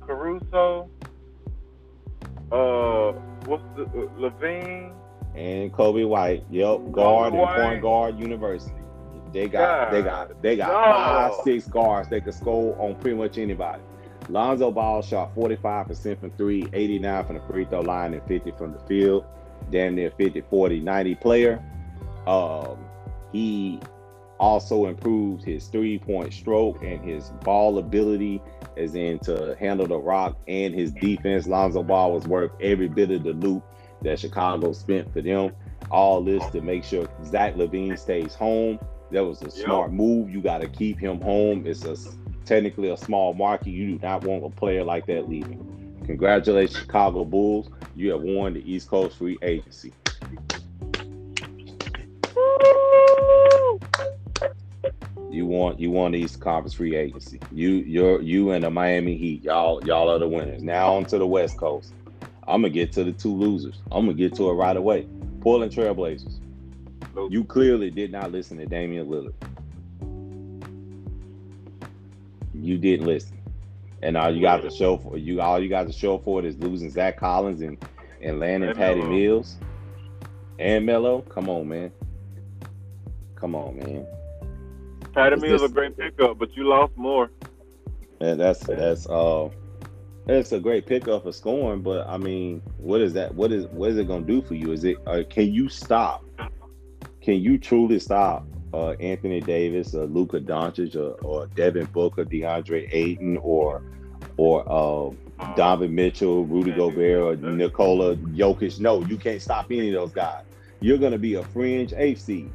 Caruso, 0.00 0.90
uh, 2.52 3.12
what's 3.46 3.62
the 3.76 3.84
uh, 3.84 4.08
LaVine? 4.18 4.92
And 5.34 5.72
Coby 5.72 6.08
White, 6.08 6.44
yep, 6.50 6.90
guard 6.90 7.32
and 7.32 7.42
White. 7.42 7.56
point 7.56 7.82
guard 7.82 8.18
university. 8.18 8.74
They 9.32 9.48
got 9.48 9.92
they 9.92 10.02
got 10.02 10.42
they 10.42 10.56
got 10.56 10.70
God. 10.70 11.32
five, 11.32 11.44
six 11.44 11.66
guards 11.66 12.08
that 12.08 12.24
can 12.24 12.32
score 12.32 12.76
on 12.80 12.94
pretty 12.96 13.16
much 13.16 13.38
anybody. 13.38 13.82
Lonzo 14.28 14.70
Ball 14.70 15.00
shot 15.00 15.34
45% 15.34 16.20
from 16.20 16.30
three, 16.32 16.68
89 16.72 17.24
from 17.24 17.36
the 17.36 17.42
free 17.42 17.64
throw 17.64 17.80
line, 17.80 18.12
and 18.12 18.22
50 18.26 18.50
from 18.52 18.72
the 18.72 18.78
field. 18.80 19.24
Damn 19.70 19.94
near 19.94 20.10
50, 20.10 20.42
40, 20.42 20.80
90 20.80 21.14
player. 21.16 21.64
Um, 22.26 22.78
he 23.32 23.80
also 24.38 24.86
improved 24.86 25.44
his 25.44 25.66
three-point 25.68 26.32
stroke 26.32 26.82
and 26.82 27.02
his 27.02 27.30
ball 27.42 27.78
ability 27.78 28.42
as 28.78 28.96
in 28.96 29.20
to 29.20 29.56
handle 29.60 29.88
the 29.88 29.98
rock 29.98 30.38
and 30.48 30.74
his 30.74 30.92
defense. 30.92 31.46
Lonzo 31.48 31.84
Ball 31.84 32.12
was 32.14 32.26
worth 32.26 32.52
every 32.60 32.88
bit 32.88 33.12
of 33.12 33.24
the 33.24 33.34
loot 33.34 33.62
that 34.02 34.20
Chicago 34.20 34.72
spent 34.72 35.12
for 35.12 35.22
them. 35.22 35.52
All 35.90 36.22
this 36.24 36.48
to 36.48 36.62
make 36.62 36.84
sure 36.84 37.08
Zach 37.24 37.56
LaVine 37.56 37.98
stays 37.98 38.34
home. 38.34 38.80
That 39.12 39.24
was 39.26 39.42
a 39.42 39.50
Yep. 39.54 39.64
smart 39.64 39.92
move. 39.92 40.30
You 40.30 40.42
got 40.42 40.60
to 40.60 40.68
keep 40.68 41.00
him 41.00 41.20
home. 41.20 41.66
It's 41.66 41.84
a 41.84 41.96
technically 42.46 42.90
a 42.90 42.98
small 42.98 43.34
market. 43.34 43.70
You 43.70 43.98
do 43.98 44.06
not 44.06 44.22
want 44.24 44.44
a 44.46 44.50
player 44.50 44.84
like 44.84 45.06
that 45.08 45.28
leaving. 45.28 45.60
Congratulations, 46.06 46.78
Chicago 46.78 47.24
Bulls. 47.24 47.70
You 47.94 48.12
have 48.12 48.22
won 48.22 48.54
the 48.54 48.72
East 48.72 48.88
Coast 48.88 49.18
free 49.18 49.38
agency. 49.42 49.94
You 55.30 55.44
want 55.46 55.78
you 55.78 55.90
want 55.90 56.14
East 56.14 56.40
Conference 56.40 56.74
free 56.74 56.96
agency. 56.96 57.38
You 57.52 57.70
you're 57.70 58.20
you 58.22 58.50
and 58.52 58.64
the 58.64 58.70
Miami 58.70 59.16
Heat. 59.16 59.44
Y'all 59.44 59.84
y'all 59.84 60.10
are 60.10 60.18
the 60.18 60.28
winners. 60.28 60.62
Now 60.62 60.94
on 60.94 61.04
to 61.06 61.18
the 61.18 61.26
West 61.26 61.58
Coast. 61.58 61.92
I'm 62.46 62.62
gonna 62.62 62.70
get 62.70 62.92
to 62.92 63.04
the 63.04 63.12
two 63.12 63.34
losers. 63.34 63.82
I'm 63.92 64.06
gonna 64.06 64.14
get 64.14 64.34
to 64.36 64.48
it 64.48 64.54
right 64.54 64.76
away. 64.76 65.06
Portland 65.40 65.72
Trailblazers. 65.72 66.38
You 67.30 67.44
clearly 67.44 67.90
did 67.90 68.12
not 68.12 68.32
listen 68.32 68.58
to 68.58 68.66
Damian 68.66 69.06
Lillard. 69.08 69.34
You 72.54 72.78
didn't 72.78 73.06
listen. 73.06 73.38
And 74.02 74.16
all 74.16 74.34
you 74.34 74.40
got 74.40 74.62
to 74.62 74.70
show 74.70 74.96
for 74.96 75.18
you 75.18 75.40
all 75.40 75.60
you 75.60 75.68
got 75.68 75.86
to 75.88 75.92
show 75.92 76.18
for 76.18 76.38
it 76.38 76.46
is 76.46 76.56
losing 76.58 76.90
Zach 76.90 77.18
Collins 77.18 77.60
and 77.60 77.76
and 78.22 78.40
landing 78.40 78.70
and 78.70 78.78
Patty 78.78 79.00
Melo. 79.00 79.10
Mills 79.10 79.56
and 80.58 80.86
Melo. 80.86 81.22
Come 81.22 81.50
on, 81.50 81.68
man. 81.68 81.92
Come 83.34 83.54
on, 83.54 83.76
man. 83.78 84.06
Patty 85.18 85.40
Mills 85.40 85.62
a 85.62 85.68
great 85.68 85.96
pickup, 85.96 86.38
but 86.38 86.56
you 86.56 86.68
lost 86.68 86.96
more. 86.96 87.30
And 88.20 88.38
that's 88.38 88.60
that's 88.60 89.08
uh 89.08 89.48
it's 90.28 90.52
a 90.52 90.60
great 90.60 90.86
pickup 90.86 91.24
for 91.24 91.32
scoring, 91.32 91.82
but 91.82 92.06
I 92.06 92.18
mean, 92.18 92.62
what 92.76 93.00
is 93.00 93.14
that? 93.14 93.34
What 93.34 93.50
is 93.50 93.66
what 93.66 93.90
is 93.90 93.98
it 93.98 94.06
gonna 94.06 94.24
do 94.24 94.42
for 94.42 94.54
you? 94.54 94.72
Is 94.72 94.84
it 94.84 94.96
uh, 95.06 95.22
can 95.28 95.52
you 95.52 95.68
stop? 95.68 96.24
Can 97.20 97.34
you 97.34 97.58
truly 97.58 97.98
stop 97.98 98.46
uh, 98.72 98.90
Anthony 98.92 99.40
Davis, 99.40 99.94
or 99.94 100.06
Luka 100.06 100.38
Doncic, 100.38 100.94
or, 100.94 101.14
or 101.24 101.46
Devin 101.48 101.86
Booker, 101.86 102.24
DeAndre 102.24 102.88
Ayton, 102.92 103.38
or 103.38 103.82
or 104.36 104.62
uh, 104.68 105.54
Donovan 105.56 105.94
Mitchell, 105.94 106.44
Rudy 106.44 106.72
Gobert, 106.72 107.44
or 107.44 107.50
Nikola 107.50 108.14
Jokic? 108.16 108.78
No, 108.78 109.02
you 109.04 109.16
can't 109.16 109.42
stop 109.42 109.66
any 109.72 109.88
of 109.88 109.94
those 109.94 110.12
guys. 110.12 110.44
You're 110.80 110.98
gonna 110.98 111.18
be 111.18 111.34
a 111.34 111.42
fringe 111.42 111.92
eighth 111.94 112.20
seed. 112.20 112.52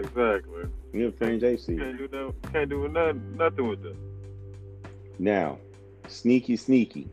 Exactly. 0.00 1.12
Fringe 1.18 1.42
eighth 1.42 1.60
seed. 1.60 1.78
Can't 1.78 1.98
do 1.98 2.08
that. 2.08 2.52
Can't 2.52 2.68
do 2.68 2.88
nothing. 2.88 3.36
Nothing 3.36 3.68
with 3.68 3.82
that. 3.82 3.96
Now, 5.18 5.58
sneaky, 6.08 6.56
sneaky. 6.56 7.08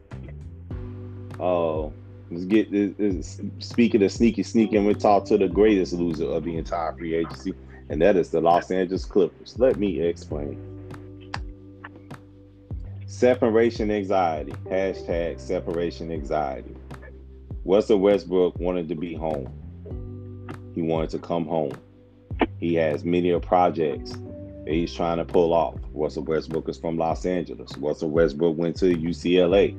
Uh, 1.40 1.84
let's 2.32 2.46
get 2.46 2.72
this, 2.72 3.40
speaking 3.60 4.02
of 4.04 4.12
sneaky, 4.12 4.44
sneaky. 4.44 4.78
I'm 4.78 4.86
gonna 4.86 4.96
talk 4.96 5.26
to 5.26 5.38
the 5.38 5.48
greatest 5.48 5.94
loser 5.94 6.26
of 6.26 6.46
the 6.46 6.58
entire 6.58 6.94
free 6.94 7.16
agency, 7.16 7.54
and 7.90 8.02
that 8.02 8.16
is 8.16 8.32
the 8.32 8.42
Los 8.42 8.72
Angeles 8.72 9.06
Clippers. 9.06 9.60
Let 9.60 9.78
me 9.78 10.00
explain. 10.02 10.64
Separation 13.06 13.92
anxiety. 13.92 14.54
Hashtag 14.66 15.40
separation 15.40 16.12
anxiety. 16.12 16.76
Russell 17.66 18.00
Westbrook 18.00 18.58
wanted 18.60 18.88
to 18.90 18.96
be 18.96 19.14
home. 19.14 19.52
He 20.74 20.82
wanted 20.82 21.10
to 21.12 21.20
come 21.20 21.46
home. 21.46 21.74
He 22.60 22.74
has 22.76 23.04
many 23.04 23.38
projects 23.40 24.12
that 24.12 24.74
he's 24.74 24.94
trying 24.94 25.18
to 25.18 25.26
pull 25.26 25.54
off. 25.54 25.76
Russell 25.94 26.24
Westbrook 26.24 26.68
is 26.70 26.78
from 26.78 26.98
Los 26.98 27.26
Angeles. 27.26 27.72
Russell 27.78 28.10
Westbrook 28.10 28.58
went 28.58 28.76
to 28.78 28.96
UCLA. 28.96 29.76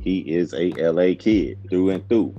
He 0.00 0.20
is 0.20 0.54
a 0.54 0.70
LA 0.72 1.14
kid 1.18 1.58
through 1.68 1.90
and 1.90 2.08
through. 2.08 2.34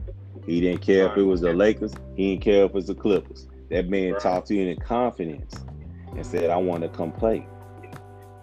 He 0.46 0.62
didn't 0.62 0.82
care 0.82 1.12
if 1.12 1.18
it 1.18 1.24
was 1.24 1.42
the 1.42 1.54
Lakers. 1.54 1.94
He 2.16 2.32
didn't 2.32 2.44
care 2.44 2.64
if 2.64 2.72
it 2.72 2.74
was 2.74 2.88
the 2.88 2.96
Clippers. 2.96 3.48
That 3.70 3.90
man 3.90 4.18
talked 4.20 4.48
to 4.48 4.56
you 4.56 4.68
in 4.68 4.80
confidence 4.80 5.54
and 6.16 6.26
said, 6.26 6.50
I 6.50 6.58
want 6.58 6.82
to 6.84 6.90
come 6.90 7.12
play. 7.12 7.40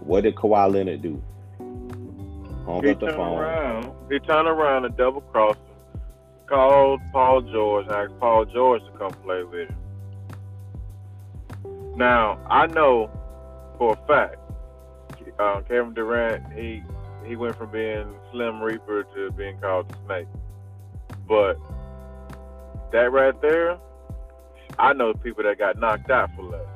What 0.01 0.23
did 0.23 0.37
Kawhi 0.37 0.73
Leonard 0.73 1.03
do? 1.03 1.21
Hung 2.65 2.85
he 2.85 2.91
up 2.91 3.01
the 3.01 3.09
phone. 3.09 3.39
Around. 3.39 3.93
He 4.11 4.19
turned 4.21 4.47
around 4.47 4.85
and 4.85 4.97
double 4.97 5.23
crossed 5.23 5.59
him. 5.59 6.01
Called 6.47 7.01
Paul 7.13 7.41
George, 7.43 7.89
asked 7.89 8.17
Paul 8.21 8.45
George 8.45 8.83
to 8.83 8.99
come 8.99 9.11
play 9.25 9.43
with 9.43 9.69
him. 9.69 9.77
Now, 11.97 12.39
I 12.51 12.67
know 12.67 13.11
for 13.79 13.95
a 13.95 14.07
fact, 14.07 14.37
uh, 15.39 15.63
Kevin 15.63 15.95
Durant, 15.95 16.53
he 16.53 16.83
he 17.27 17.37
went 17.37 17.57
from 17.57 17.71
being 17.71 18.15
Slim 18.31 18.61
Reaper 18.61 19.05
to 19.15 19.33
being 19.33 19.59
called 19.59 19.89
the 19.89 19.97
Snake. 20.07 20.29
But 21.27 21.57
that 22.93 23.11
right 23.11 23.41
there, 23.41 23.79
I 24.79 24.93
know 24.93 25.15
people 25.15 25.43
that 25.45 25.59
got 25.59 25.79
knocked 25.79 26.11
out 26.11 26.31
for 26.37 26.43
less. 26.43 26.69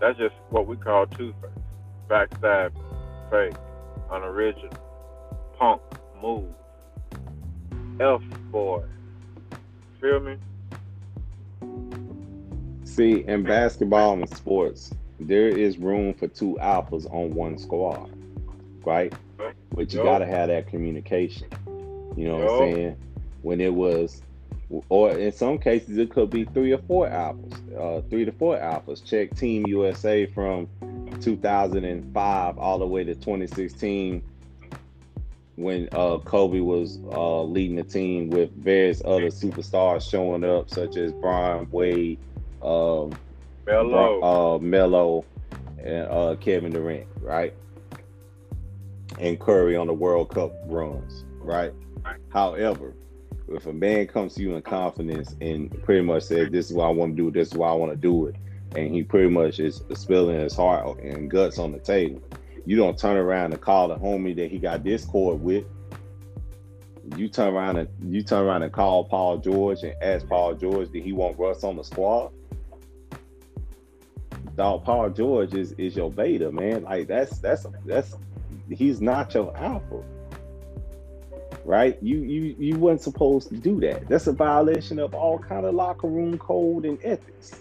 That's 0.00 0.16
just 0.18 0.34
what 0.50 0.66
we 0.68 0.76
call 0.76 1.06
two-face, 1.06 1.50
backstab, 2.08 2.70
fake, 3.30 3.56
unoriginal, 4.10 4.70
punk, 5.58 5.82
move, 6.22 6.54
F 8.00 8.22
boy. 8.52 8.84
Feel 10.00 10.20
me? 10.20 10.36
See, 12.98 13.22
in 13.28 13.44
basketball 13.44 14.14
and 14.14 14.28
sports, 14.28 14.92
there 15.20 15.46
is 15.46 15.78
room 15.78 16.14
for 16.14 16.26
two 16.26 16.58
alphas 16.60 17.06
on 17.14 17.32
one 17.32 17.56
squad, 17.56 18.10
right? 18.84 19.12
But 19.72 19.92
you 19.92 20.02
got 20.02 20.18
to 20.18 20.26
have 20.26 20.48
that 20.48 20.66
communication. 20.66 21.46
You 22.16 22.26
know 22.26 22.38
what 22.38 22.50
I'm 22.50 22.58
saying? 22.58 22.96
When 23.42 23.60
it 23.60 23.72
was, 23.72 24.20
or 24.88 25.12
in 25.12 25.30
some 25.30 25.58
cases, 25.58 25.96
it 25.96 26.10
could 26.10 26.28
be 26.28 26.44
three 26.46 26.72
or 26.72 26.78
four 26.78 27.08
alphas, 27.08 27.54
uh, 27.78 28.02
three 28.10 28.24
to 28.24 28.32
four 28.32 28.56
alphas. 28.56 29.04
Check 29.04 29.36
Team 29.36 29.64
USA 29.68 30.26
from 30.26 30.66
2005 31.20 32.58
all 32.58 32.78
the 32.80 32.86
way 32.88 33.04
to 33.04 33.14
2016 33.14 34.24
when 35.54 35.88
uh, 35.92 36.18
Kobe 36.18 36.58
was 36.58 36.98
uh, 37.12 37.44
leading 37.44 37.76
the 37.76 37.84
team 37.84 38.28
with 38.28 38.50
various 38.56 39.02
other 39.04 39.28
superstars 39.28 40.10
showing 40.10 40.42
up, 40.42 40.68
such 40.68 40.96
as 40.96 41.12
Brian 41.12 41.68
Wade, 41.70 42.18
um, 42.62 43.12
Melo, 43.66 44.22
uh, 44.22 44.58
Melo, 44.58 45.24
and 45.82 46.08
uh, 46.10 46.36
Kevin 46.40 46.72
Durant, 46.72 47.06
right? 47.20 47.54
And 49.18 49.38
Curry 49.38 49.76
on 49.76 49.86
the 49.86 49.94
World 49.94 50.30
Cup 50.30 50.52
runs, 50.66 51.24
right? 51.40 51.72
However, 52.30 52.94
if 53.48 53.66
a 53.66 53.72
man 53.72 54.06
comes 54.06 54.34
to 54.34 54.42
you 54.42 54.54
in 54.54 54.62
confidence 54.62 55.34
and 55.40 55.70
pretty 55.82 56.02
much 56.02 56.24
says, 56.24 56.50
"This 56.50 56.70
is 56.70 56.76
what 56.76 56.86
I 56.86 56.90
want 56.90 57.16
to 57.16 57.22
do. 57.22 57.30
This 57.30 57.48
is 57.48 57.54
why 57.54 57.70
I 57.70 57.74
want 57.74 57.92
to 57.92 57.96
do 57.96 58.26
it," 58.26 58.36
and 58.76 58.94
he 58.94 59.02
pretty 59.02 59.30
much 59.30 59.58
is 59.58 59.82
spilling 59.94 60.38
his 60.38 60.54
heart 60.54 61.00
and 61.00 61.30
guts 61.30 61.58
on 61.58 61.72
the 61.72 61.78
table, 61.78 62.22
you 62.68 62.76
don't 62.76 62.98
turn 62.98 63.16
around 63.16 63.54
and 63.54 63.62
call 63.62 63.88
the 63.88 63.96
homie 63.96 64.36
that 64.36 64.50
he 64.50 64.58
got 64.58 64.84
discord 64.84 65.40
with. 65.40 65.64
You 67.16 67.26
turn 67.30 67.54
around 67.54 67.78
and 67.78 67.88
you 68.14 68.22
turn 68.22 68.44
around 68.44 68.62
and 68.62 68.70
call 68.70 69.04
Paul 69.04 69.38
George 69.38 69.82
and 69.84 69.94
ask 70.02 70.28
Paul 70.28 70.54
George 70.54 70.90
that 70.92 71.02
he 71.02 71.14
want 71.14 71.38
Russ 71.38 71.64
on 71.64 71.76
the 71.76 71.82
squad 71.82 72.30
dog 74.58 74.84
Paul 74.84 75.08
George 75.10 75.54
is 75.54 75.72
is 75.78 75.96
your 75.96 76.10
beta, 76.10 76.50
man. 76.50 76.82
Like 76.82 77.06
that's 77.06 77.38
that's 77.38 77.64
that's 77.86 78.16
he's 78.68 79.00
not 79.00 79.32
your 79.32 79.56
alpha. 79.56 80.02
Right? 81.64 81.96
You 82.02 82.18
you 82.18 82.56
you 82.58 82.76
weren't 82.76 83.00
supposed 83.00 83.48
to 83.50 83.56
do 83.56 83.80
that. 83.80 84.08
That's 84.08 84.26
a 84.26 84.32
violation 84.32 84.98
of 84.98 85.14
all 85.14 85.38
kind 85.38 85.64
of 85.64 85.74
locker 85.74 86.08
room 86.08 86.36
code 86.38 86.84
and 86.84 86.98
ethics. 87.04 87.60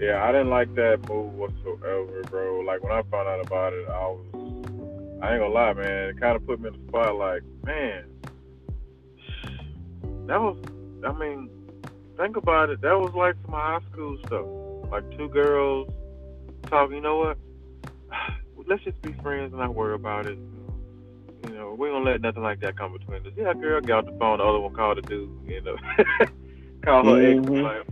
Yeah, 0.00 0.24
I 0.24 0.32
didn't 0.32 0.50
like 0.50 0.74
that 0.74 1.08
move 1.08 1.34
whatsoever, 1.34 2.22
bro. 2.28 2.60
Like 2.60 2.82
when 2.82 2.92
I 2.92 3.02
found 3.02 3.28
out 3.28 3.46
about 3.46 3.72
it, 3.72 3.86
I 3.88 4.06
was 4.08 4.26
I 5.22 5.34
ain't 5.34 5.40
gonna 5.40 5.54
lie, 5.54 5.72
man. 5.74 6.08
It 6.08 6.20
kind 6.20 6.34
of 6.34 6.44
put 6.46 6.60
me 6.60 6.68
in 6.68 6.74
the 6.74 6.88
spot 6.88 7.14
like, 7.16 7.42
man, 7.64 8.06
that 10.26 10.40
was 10.40 10.58
I 11.06 11.12
mean, 11.12 11.48
think 12.16 12.36
about 12.36 12.70
it. 12.70 12.80
That 12.80 12.98
was 12.98 13.14
like 13.14 13.36
some 13.44 13.52
high 13.52 13.78
school 13.92 14.18
stuff 14.26 14.46
like 14.90 15.16
two 15.16 15.28
girls 15.28 15.90
talking. 16.66 16.96
You 16.96 17.02
know 17.02 17.18
what? 17.18 17.38
Let's 18.66 18.84
just 18.84 19.00
be 19.02 19.12
friends 19.14 19.52
and 19.52 19.60
not 19.60 19.74
worry 19.74 19.94
about 19.94 20.26
it. 20.26 20.38
You 21.46 21.54
know, 21.54 21.74
we 21.78 21.88
don't 21.88 22.04
let 22.04 22.20
nothing 22.20 22.42
like 22.42 22.60
that 22.60 22.76
come 22.76 22.92
between 22.92 23.26
us. 23.26 23.32
Yeah, 23.36 23.54
girl, 23.54 23.80
get 23.80 23.92
off 23.92 24.04
the 24.04 24.12
phone. 24.18 24.38
The 24.38 24.44
other 24.44 24.60
one 24.60 24.74
called 24.74 24.98
the 24.98 25.02
dude. 25.02 25.30
You 25.46 25.60
know, 25.62 25.76
call 26.82 27.04
her 27.04 27.22
mm-hmm. 27.22 27.54
ex, 27.54 27.62
like, 27.62 27.86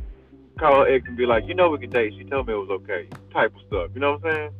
call 0.58 0.80
her 0.80 0.88
ex 0.88 1.06
and 1.08 1.16
be 1.16 1.26
like, 1.26 1.46
you 1.46 1.54
know, 1.54 1.70
we 1.70 1.78
can 1.78 1.90
date. 1.90 2.14
She 2.16 2.24
told 2.24 2.46
me 2.46 2.52
it 2.52 2.56
was 2.56 2.70
okay. 2.70 3.08
Type 3.32 3.54
of 3.54 3.62
stuff. 3.66 3.90
You 3.94 4.00
know 4.00 4.18
what 4.18 4.26
I'm 4.26 4.32
saying? 4.32 4.50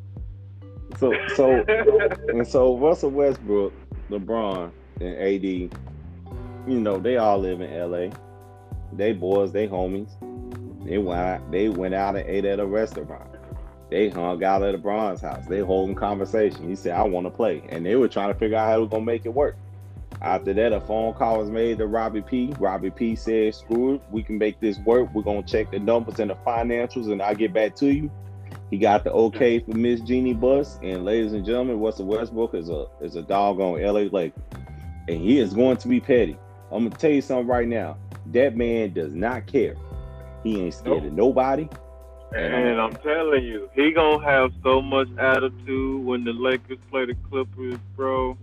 So, 0.96 1.12
so, 1.36 1.64
and 2.28 2.46
so 2.46 2.78
Russell 2.78 3.10
Westbrook, 3.10 3.72
LeBron, 4.10 4.70
and 5.00 5.16
AD, 5.16 5.44
you 5.44 5.70
know, 6.80 6.98
they 6.98 7.18
all 7.18 7.38
live 7.38 7.60
in 7.60 7.70
LA. 7.70 8.08
They 8.92 9.12
boys, 9.12 9.52
they 9.52 9.68
homies. 9.68 10.10
They 10.88 10.96
went 10.96 11.20
out, 11.20 11.50
they 11.50 11.68
went 11.68 11.94
out 11.94 12.16
and 12.16 12.26
ate 12.26 12.46
at 12.46 12.60
a 12.60 12.66
restaurant. 12.66 13.30
They 13.90 14.08
hung 14.08 14.42
out 14.42 14.62
at 14.62 14.74
a 14.74 14.78
Bron's 14.78 15.20
house. 15.20 15.44
They 15.46 15.60
holding 15.60 15.94
conversation. 15.94 16.66
He 16.66 16.76
said, 16.76 16.92
I 16.92 17.02
want 17.02 17.26
to 17.26 17.30
play. 17.30 17.62
And 17.68 17.84
they 17.84 17.96
were 17.96 18.08
trying 18.08 18.32
to 18.32 18.38
figure 18.38 18.56
out 18.56 18.66
how 18.66 18.72
they 18.72 18.80
were 18.80 18.88
gonna 18.88 19.04
make 19.04 19.26
it 19.26 19.34
work. 19.34 19.56
After 20.22 20.54
that, 20.54 20.72
a 20.72 20.80
phone 20.80 21.12
call 21.12 21.38
was 21.38 21.50
made 21.50 21.78
to 21.78 21.86
Robbie 21.86 22.22
P. 22.22 22.54
Robbie 22.58 22.90
P 22.90 23.16
said, 23.16 23.54
Screw 23.54 23.96
it, 23.96 24.02
we 24.10 24.22
can 24.22 24.38
make 24.38 24.60
this 24.60 24.78
work. 24.78 25.12
We're 25.12 25.22
gonna 25.22 25.42
check 25.42 25.70
the 25.70 25.78
numbers 25.78 26.20
and 26.20 26.30
the 26.30 26.36
financials, 26.36 27.12
and 27.12 27.20
I'll 27.20 27.34
get 27.34 27.52
back 27.52 27.76
to 27.76 27.92
you. 27.92 28.10
He 28.70 28.78
got 28.78 29.04
the 29.04 29.12
okay 29.12 29.60
for 29.60 29.72
Miss 29.72 30.00
Jeanie 30.00 30.34
Buss. 30.34 30.78
And 30.82 31.04
ladies 31.04 31.34
and 31.34 31.44
gentlemen, 31.44 31.80
Russell 31.80 32.06
Westbrook 32.06 32.54
is 32.54 32.70
a 32.70 32.86
is 33.02 33.16
a 33.16 33.22
doggone 33.22 33.82
LA 33.82 34.08
Laker. 34.10 34.40
And 35.08 35.20
he 35.20 35.38
is 35.38 35.52
going 35.52 35.76
to 35.78 35.88
be 35.88 36.00
petty. 36.00 36.38
I'm 36.72 36.84
gonna 36.84 36.96
tell 36.96 37.10
you 37.10 37.22
something 37.22 37.46
right 37.46 37.68
now. 37.68 37.98
That 38.32 38.56
man 38.56 38.92
does 38.92 39.14
not 39.14 39.46
care 39.46 39.76
he 40.42 40.60
ain't 40.60 40.74
scared 40.74 41.02
nope. 41.02 41.12
of 41.12 41.12
nobody. 41.12 41.68
And 42.36 42.78
I'm 42.80 42.96
telling 42.96 43.44
you, 43.44 43.70
he 43.74 43.92
gonna 43.92 44.22
have 44.24 44.52
so 44.62 44.82
much 44.82 45.08
attitude 45.18 46.04
when 46.04 46.24
the 46.24 46.32
Lakers 46.32 46.78
play 46.90 47.06
the 47.06 47.14
Clippers, 47.30 47.80
bro. 47.96 48.36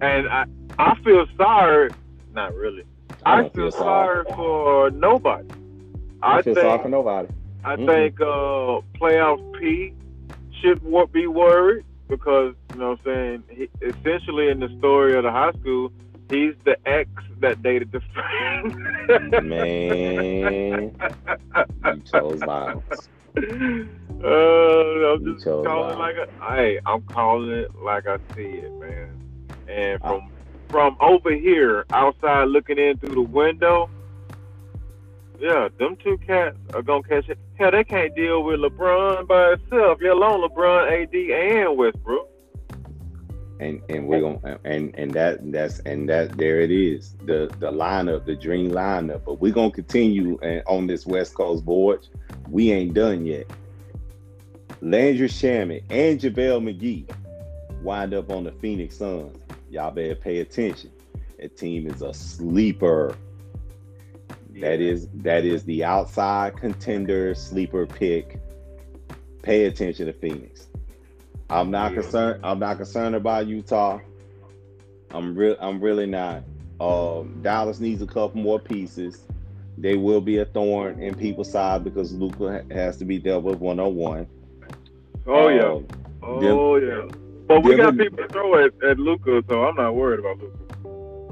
And 0.00 0.28
I, 0.28 0.44
I 0.78 0.94
feel 1.02 1.26
sorry. 1.36 1.92
Not 2.32 2.54
really. 2.54 2.84
I 3.24 3.40
I, 3.40 3.42
feel 3.42 3.50
feel 3.50 3.72
sorry. 3.72 4.24
sorry 4.24 4.36
for 4.36 4.90
nobody. 4.90 5.48
I, 6.22 6.38
I 6.38 6.42
feel 6.42 6.54
think 6.54 6.64
sorry 6.64 6.82
for 6.82 6.88
nobody. 6.88 7.28
I 7.64 7.76
Mhm. 7.76 7.86
think 7.86 8.20
uh, 8.20 8.98
playoff 9.00 9.60
P 9.60 9.92
should 10.60 10.80
be 11.12 11.26
worried 11.26 11.84
because 12.08 12.54
you 12.72 12.78
know 12.78 12.90
what 12.90 13.00
I'm 13.00 13.04
saying. 13.04 13.42
He, 13.48 13.68
essentially, 13.84 14.48
in 14.48 14.60
the 14.60 14.68
story 14.78 15.16
of 15.16 15.24
the 15.24 15.32
high 15.32 15.52
school, 15.60 15.90
he's 16.28 16.54
the 16.64 16.76
ex 16.88 17.08
that 17.40 17.62
dated 17.62 17.92
the 17.92 18.00
friend. 18.12 19.48
Man, 19.48 20.96
you 21.84 22.02
chose 22.12 22.40
violence. 22.40 23.08
uh, 23.36 23.40
I'm 23.40 25.22
You 25.22 25.34
just 25.34 25.44
calling 25.44 25.98
like 25.98 26.16
violence. 26.16 26.32
a, 26.40 26.54
hey, 26.54 26.78
I'm 26.86 27.02
calling 27.02 27.50
it 27.50 27.70
like 27.76 28.06
I 28.06 28.16
see 28.34 28.42
it, 28.62 28.72
man. 28.80 29.22
And 29.68 30.02
I- 30.02 30.08
from 30.08 30.32
from 30.70 30.96
over 31.00 31.32
here, 31.32 31.86
outside 31.92 32.48
looking 32.48 32.76
in 32.78 32.98
through 32.98 33.14
the 33.14 33.20
window, 33.22 33.88
yeah, 35.38 35.68
them 35.78 35.96
two 36.02 36.18
cats 36.26 36.56
are 36.74 36.82
gonna 36.82 37.02
catch 37.04 37.28
it. 37.28 37.38
Hell, 37.54 37.70
they 37.70 37.84
can't 37.84 38.14
deal 38.16 38.42
with 38.42 38.58
LeBron 38.60 39.28
by 39.28 39.52
itself, 39.52 39.98
let 40.02 40.12
alone 40.12 40.40
LeBron, 40.48 40.90
AD, 40.90 41.14
and 41.14 41.76
Westbrook. 41.78 42.28
And 43.58 43.80
and 43.88 44.06
we're 44.06 44.20
gonna 44.20 44.58
and 44.64 44.94
and 44.98 45.12
that 45.12 45.50
that's 45.50 45.78
and 45.80 46.08
that 46.10 46.36
there 46.36 46.60
it 46.60 46.70
is. 46.70 47.14
The 47.24 47.50
the 47.58 47.72
lineup 47.72 48.26
the 48.26 48.36
dream 48.36 48.70
lineup. 48.70 49.24
But 49.24 49.40
we're 49.40 49.54
gonna 49.54 49.70
continue 49.70 50.38
and 50.42 50.62
on 50.66 50.86
this 50.86 51.06
west 51.06 51.34
coast 51.34 51.64
voyage 51.64 52.08
we 52.50 52.72
ain't 52.72 52.94
done 52.94 53.24
yet. 53.24 53.46
Landry 54.80 55.28
Shamet 55.28 55.84
and 55.90 56.20
JaVale 56.20 56.62
McGee 56.62 57.10
wind 57.82 58.14
up 58.14 58.30
on 58.30 58.44
the 58.44 58.52
phoenix 58.52 58.98
suns. 58.98 59.36
Y'all 59.70 59.90
better 59.90 60.14
pay 60.14 60.40
attention. 60.40 60.90
That 61.38 61.56
team 61.56 61.88
is 61.90 62.02
a 62.02 62.12
sleeper. 62.12 63.16
That 64.60 64.80
is 64.80 65.08
that 65.14 65.44
is 65.44 65.64
the 65.64 65.84
outside 65.84 66.56
contender 66.56 67.34
sleeper 67.34 67.86
pick. 67.86 68.38
Pay 69.42 69.64
attention 69.64 70.06
to 70.06 70.12
phoenix 70.12 70.65
I'm 71.48 71.70
not 71.70 71.92
Yeah. 71.92 72.00
concerned. 72.00 72.40
I'm 72.44 72.58
not 72.58 72.76
concerned 72.76 73.14
about 73.14 73.46
Utah. 73.46 74.00
I'm 75.10 75.34
real. 75.36 75.56
I'm 75.60 75.80
really 75.80 76.06
not. 76.06 76.42
Um, 76.80 77.38
Dallas 77.42 77.80
needs 77.80 78.02
a 78.02 78.06
couple 78.06 78.40
more 78.40 78.58
pieces. 78.58 79.26
They 79.78 79.96
will 79.96 80.20
be 80.20 80.38
a 80.38 80.44
thorn 80.44 81.00
in 81.02 81.14
people's 81.14 81.50
side 81.50 81.84
because 81.84 82.12
Luka 82.14 82.64
has 82.70 82.96
to 82.98 83.04
be 83.04 83.18
dealt 83.18 83.44
with 83.44 83.58
one 83.60 83.78
on 83.78 83.94
one. 83.94 84.26
Oh 85.26 85.48
yeah, 85.48 85.72
Um, 85.72 85.86
oh 86.22 86.76
yeah. 86.76 87.08
But 87.46 87.62
we 87.62 87.76
got 87.76 87.96
people 87.96 88.18
to 88.18 88.28
throw 88.28 88.64
at, 88.64 88.72
at 88.82 88.98
Luka, 88.98 89.42
so 89.48 89.64
I'm 89.64 89.76
not 89.76 89.94
worried 89.94 90.20
about 90.20 90.38
Luka. 90.38 90.58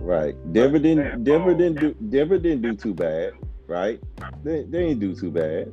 right. 0.00 0.34
Denver 0.52 0.78
didn't. 0.78 1.24
Denver 1.24 1.50
oh. 1.50 1.54
didn't 1.54 1.80
do. 1.80 1.94
Denver 2.10 2.38
didn't 2.38 2.62
do 2.62 2.74
too 2.74 2.94
bad. 2.94 3.32
Right. 3.66 4.00
They 4.44 4.62
they 4.62 4.88
didn't 4.88 5.00
do 5.00 5.14
too 5.14 5.30
bad. 5.30 5.72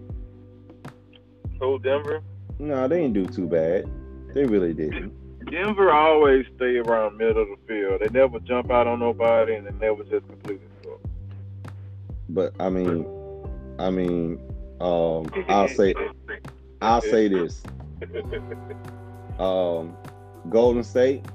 So 1.59 1.77
Denver, 1.77 2.21
No, 2.59 2.87
they 2.87 3.01
didn't 3.01 3.13
do 3.13 3.25
too 3.25 3.47
bad. 3.47 3.87
They 4.33 4.45
really 4.45 4.73
didn't. 4.73 5.13
Denver 5.49 5.91
always 5.91 6.45
stay 6.55 6.77
around 6.77 7.17
middle 7.17 7.41
of 7.41 7.47
the 7.49 7.57
field. 7.67 8.01
They 8.01 8.09
never 8.17 8.39
jump 8.39 8.71
out 8.71 8.87
on 8.87 8.99
nobody, 8.99 9.55
and 9.55 9.65
they 9.67 9.71
never 9.87 10.03
just 10.03 10.27
completely 10.27 10.67
score. 10.81 10.99
But 12.29 12.53
I 12.59 12.69
mean, 12.69 13.05
I 13.79 13.89
mean, 13.89 14.39
um, 14.79 15.29
I'll 15.49 15.67
say, 15.67 15.93
I'll 16.81 17.01
say 17.01 17.27
this. 17.27 17.61
Um, 19.39 19.95
Golden 20.49 20.83
State, 20.83 21.25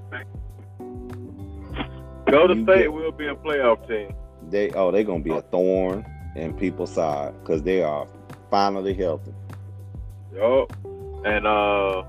Golden 2.30 2.64
State 2.64 2.82
get- 2.82 2.92
will 2.92 3.10
be 3.10 3.26
a 3.26 3.34
playoff 3.34 3.86
team. 3.88 4.14
they 4.48 4.70
oh 4.72 4.90
they're 4.92 5.02
gonna 5.02 5.24
be 5.24 5.30
a 5.32 5.40
thorn 5.42 6.04
in 6.36 6.52
people's 6.54 6.92
side 6.92 7.34
because 7.40 7.62
they 7.62 7.82
are 7.82 8.06
finally 8.50 8.94
healthy. 8.94 9.32
Yup. 10.34 10.72
And 11.24 11.46
uh, 11.46 12.02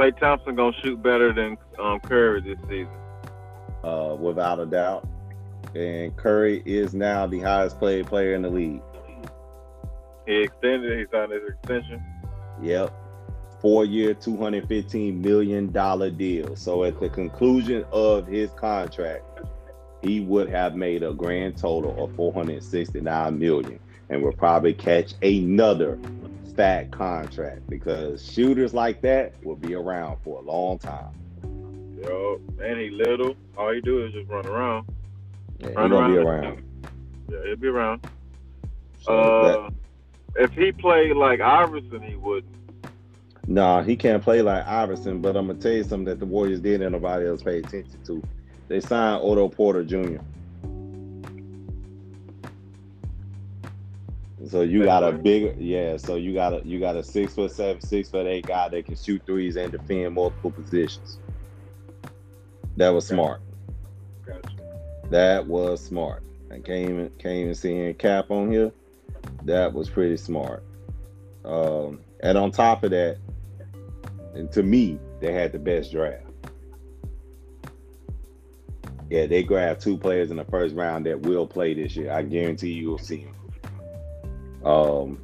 Klay 0.00 0.18
Thompson 0.18 0.54
gonna 0.54 0.74
shoot 0.82 1.02
better 1.02 1.30
than 1.30 1.58
um, 1.78 2.00
Curry 2.00 2.40
this 2.40 2.58
season. 2.70 2.88
uh, 3.84 4.16
without 4.18 4.58
a 4.58 4.64
doubt. 4.64 5.06
And 5.74 6.16
Curry 6.16 6.62
is 6.64 6.94
now 6.94 7.26
the 7.26 7.40
highest 7.40 7.78
paid 7.78 8.06
player 8.06 8.34
in 8.34 8.40
the 8.40 8.48
league. 8.48 8.80
He 10.26 10.36
extended. 10.36 10.98
He 10.98 11.04
signed 11.12 11.32
his 11.32 11.42
extension. 11.46 12.02
Yep. 12.62 12.94
Four 13.60 13.84
year, 13.84 14.14
$215 14.14 15.22
million 15.22 15.70
deal. 16.16 16.56
So 16.56 16.84
at 16.84 16.98
the 16.98 17.10
conclusion 17.10 17.84
of 17.92 18.26
his 18.26 18.50
contract, 18.52 19.24
he 20.02 20.20
would 20.20 20.48
have 20.48 20.76
made 20.76 21.02
a 21.02 21.12
grand 21.12 21.58
total 21.58 22.02
of 22.02 22.16
469 22.16 23.38
million 23.38 23.78
and 24.08 24.22
will 24.22 24.32
probably 24.32 24.72
catch 24.72 25.12
another 25.20 25.98
fat 26.50 26.90
contract 26.90 27.68
because 27.68 28.24
shooters 28.24 28.74
like 28.74 29.00
that 29.02 29.34
will 29.44 29.56
be 29.56 29.74
around 29.74 30.18
for 30.22 30.38
a 30.38 30.42
long 30.42 30.78
time. 30.78 31.12
Yup. 32.02 32.40
And 32.62 32.78
he 32.78 32.90
little. 32.90 33.34
All 33.56 33.72
he 33.72 33.80
do 33.80 34.04
is 34.04 34.12
just 34.12 34.28
run 34.28 34.46
around. 34.46 34.86
Yeah, 35.58 35.68
Run 35.70 35.90
gonna 35.90 36.08
be 36.12 36.18
around. 36.18 36.44
around. 36.44 36.64
Yeah, 37.30 37.38
he'll 37.46 37.56
be 37.56 37.68
around. 37.68 38.06
So 39.02 39.12
uh, 39.18 39.52
that- 39.68 39.74
if 40.36 40.52
he 40.52 40.70
played 40.72 41.16
like 41.16 41.40
Iverson, 41.40 42.02
he 42.02 42.14
wouldn't. 42.14 42.54
Nah, 43.46 43.82
he 43.82 43.96
can't 43.96 44.22
play 44.22 44.42
like 44.42 44.64
Iverson, 44.66 45.20
but 45.20 45.36
I'm 45.36 45.48
gonna 45.48 45.58
tell 45.58 45.72
you 45.72 45.82
something 45.82 46.04
that 46.04 46.20
the 46.20 46.26
Warriors 46.26 46.60
did 46.60 46.82
and 46.82 46.92
nobody 46.92 47.26
else 47.26 47.42
paid 47.42 47.66
attention 47.66 47.98
to. 48.06 48.22
They 48.68 48.80
signed 48.80 49.22
Otto 49.24 49.48
Porter 49.48 49.82
Jr. 49.82 50.18
So 54.50 54.62
you 54.62 54.84
got 54.84 55.04
a 55.04 55.12
bigger, 55.12 55.54
yeah. 55.56 55.96
So 55.96 56.16
you 56.16 56.34
got 56.34 56.52
a 56.52 56.66
you 56.66 56.80
got 56.80 56.96
a 56.96 57.04
six 57.04 57.34
foot 57.34 57.52
seven, 57.52 57.80
six 57.80 58.10
foot 58.10 58.26
eight 58.26 58.46
guy 58.46 58.68
that 58.68 58.84
can 58.84 58.96
shoot 58.96 59.22
threes 59.24 59.54
and 59.54 59.70
defend 59.70 60.16
multiple 60.16 60.50
positions. 60.50 61.18
That 62.76 62.88
was 62.88 63.06
smart. 63.06 63.42
Gotcha. 64.26 64.56
That 65.08 65.46
was 65.46 65.84
smart. 65.84 66.24
I 66.50 66.58
came 66.58 67.10
came 67.20 67.46
and 67.46 67.56
seeing 67.56 67.94
Cap 67.94 68.32
on 68.32 68.50
here. 68.50 68.72
That 69.44 69.72
was 69.72 69.88
pretty 69.88 70.16
smart. 70.16 70.64
Um, 71.44 72.00
and 72.24 72.36
on 72.36 72.50
top 72.50 72.82
of 72.82 72.90
that, 72.90 73.18
and 74.34 74.50
to 74.50 74.64
me, 74.64 74.98
they 75.20 75.32
had 75.32 75.52
the 75.52 75.60
best 75.60 75.92
draft. 75.92 76.26
Yeah, 79.10 79.26
they 79.26 79.44
grabbed 79.44 79.80
two 79.80 79.96
players 79.96 80.32
in 80.32 80.36
the 80.38 80.44
first 80.44 80.74
round 80.74 81.06
that 81.06 81.20
will 81.20 81.46
play 81.46 81.72
this 81.74 81.94
year. 81.94 82.10
I 82.12 82.22
guarantee 82.22 82.72
you 82.72 82.90
will 82.90 82.98
see 82.98 83.24
them. 83.24 83.36
Um, 84.64 85.20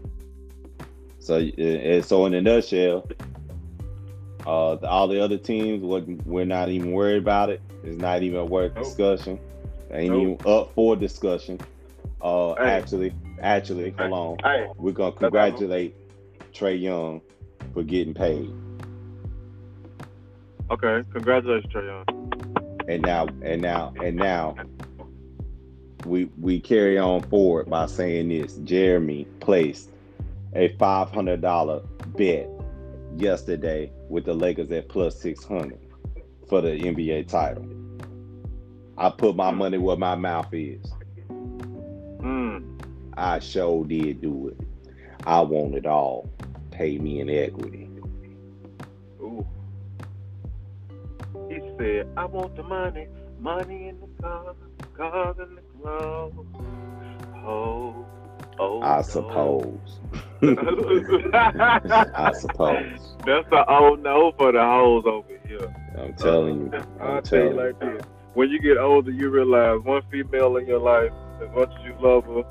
so 1.18 1.36
and 1.38 2.04
so 2.04 2.26
in 2.26 2.34
a 2.34 2.40
nutshell, 2.42 3.06
uh, 4.46 4.76
all 4.76 5.08
the 5.08 5.22
other 5.22 5.38
teams, 5.38 5.82
we're 6.24 6.44
not 6.44 6.68
even 6.68 6.92
worried 6.92 7.18
about 7.22 7.50
it. 7.50 7.60
It's 7.84 7.98
not 7.98 8.22
even 8.22 8.48
worth 8.48 8.74
Nope. 8.74 8.84
discussion. 8.84 9.40
Ain't 9.92 10.12
Nope. 10.12 10.22
even 10.22 10.38
up 10.46 10.72
for 10.74 10.96
discussion. 10.96 11.60
Uh, 12.20 12.54
Hey. 12.54 12.64
actually, 12.70 13.14
actually, 13.42 13.90
hold 13.98 14.12
on. 14.12 14.36
Hey, 14.42 14.66
We're 14.78 14.92
gonna 14.92 15.12
congratulate 15.12 15.96
Trae 16.54 16.80
Young 16.80 17.20
for 17.74 17.82
getting 17.82 18.14
paid. 18.14 18.50
okay. 20.70 21.02
Congratulations, 21.12 21.72
Trae 21.72 21.86
Young. 21.86 22.84
And 22.88 23.02
now, 23.02 23.26
and 23.42 23.60
now, 23.60 23.92
and 24.00 24.16
now, 24.16 24.54
we 26.06 26.26
we 26.40 26.60
carry 26.60 26.98
on 26.98 27.22
forward 27.22 27.68
by 27.68 27.86
saying 27.86 28.28
this. 28.28 28.56
Jeremy 28.64 29.26
placed 29.40 29.90
a 30.54 30.68
five 30.78 31.10
hundred 31.10 31.40
dollar 31.40 31.82
bet 32.16 32.48
yesterday 33.16 33.90
with 34.08 34.24
the 34.24 34.34
Lakers 34.34 34.70
at 34.72 34.88
plus 34.88 35.20
six 35.20 35.44
hundred 35.44 35.78
for 36.48 36.60
the 36.60 36.70
NBA 36.70 37.28
title. 37.28 37.66
I 38.98 39.10
put 39.10 39.36
my 39.36 39.50
money 39.50 39.78
where 39.78 39.96
my 39.96 40.14
mouth 40.14 40.52
is. 40.52 40.86
Hmm. 41.28 42.58
I 43.16 43.38
sure 43.40 43.84
did 43.84 44.22
do 44.22 44.48
it. 44.48 44.60
I 45.26 45.40
want 45.40 45.74
it 45.74 45.86
all. 45.86 46.30
Pay 46.70 46.98
me 46.98 47.20
in 47.20 47.28
equity. 47.28 47.88
Ooh. 49.20 49.46
He 51.48 51.60
said, 51.78 52.08
I 52.16 52.24
want 52.26 52.56
the 52.56 52.62
money, 52.62 53.08
money 53.40 53.88
in 53.88 54.00
the 54.00 54.22
car, 54.22 54.54
cars 54.96 55.36
in 55.38 55.56
the 55.56 55.62
Oh, 55.86 56.32
oh. 58.58 58.80
I 58.82 59.02
suppose. 59.02 59.98
I 60.42 60.42
I 62.14 62.32
suppose. 62.32 63.16
That's 63.24 63.48
the 63.50 63.64
oh 63.68 63.94
no 63.94 64.32
for 64.36 64.52
the 64.52 64.60
hoes 64.60 65.04
over 65.06 65.38
here. 65.46 65.74
I'm 65.98 66.14
telling 66.14 66.72
you. 66.72 66.78
I'll 67.00 67.16
I'm 67.16 67.22
tell 67.22 67.38
you 67.40 67.50
telling 67.50 67.54
you. 67.54 67.56
like 67.56 67.78
this. 67.80 68.02
When 68.34 68.50
you 68.50 68.60
get 68.60 68.76
older, 68.78 69.10
you 69.10 69.30
realize 69.30 69.80
one 69.84 70.02
female 70.10 70.56
in 70.56 70.66
your 70.66 70.80
life, 70.80 71.12
as 71.42 71.48
much 71.54 71.70
as 71.78 71.84
you 71.86 71.94
love 72.00 72.24
her, 72.24 72.42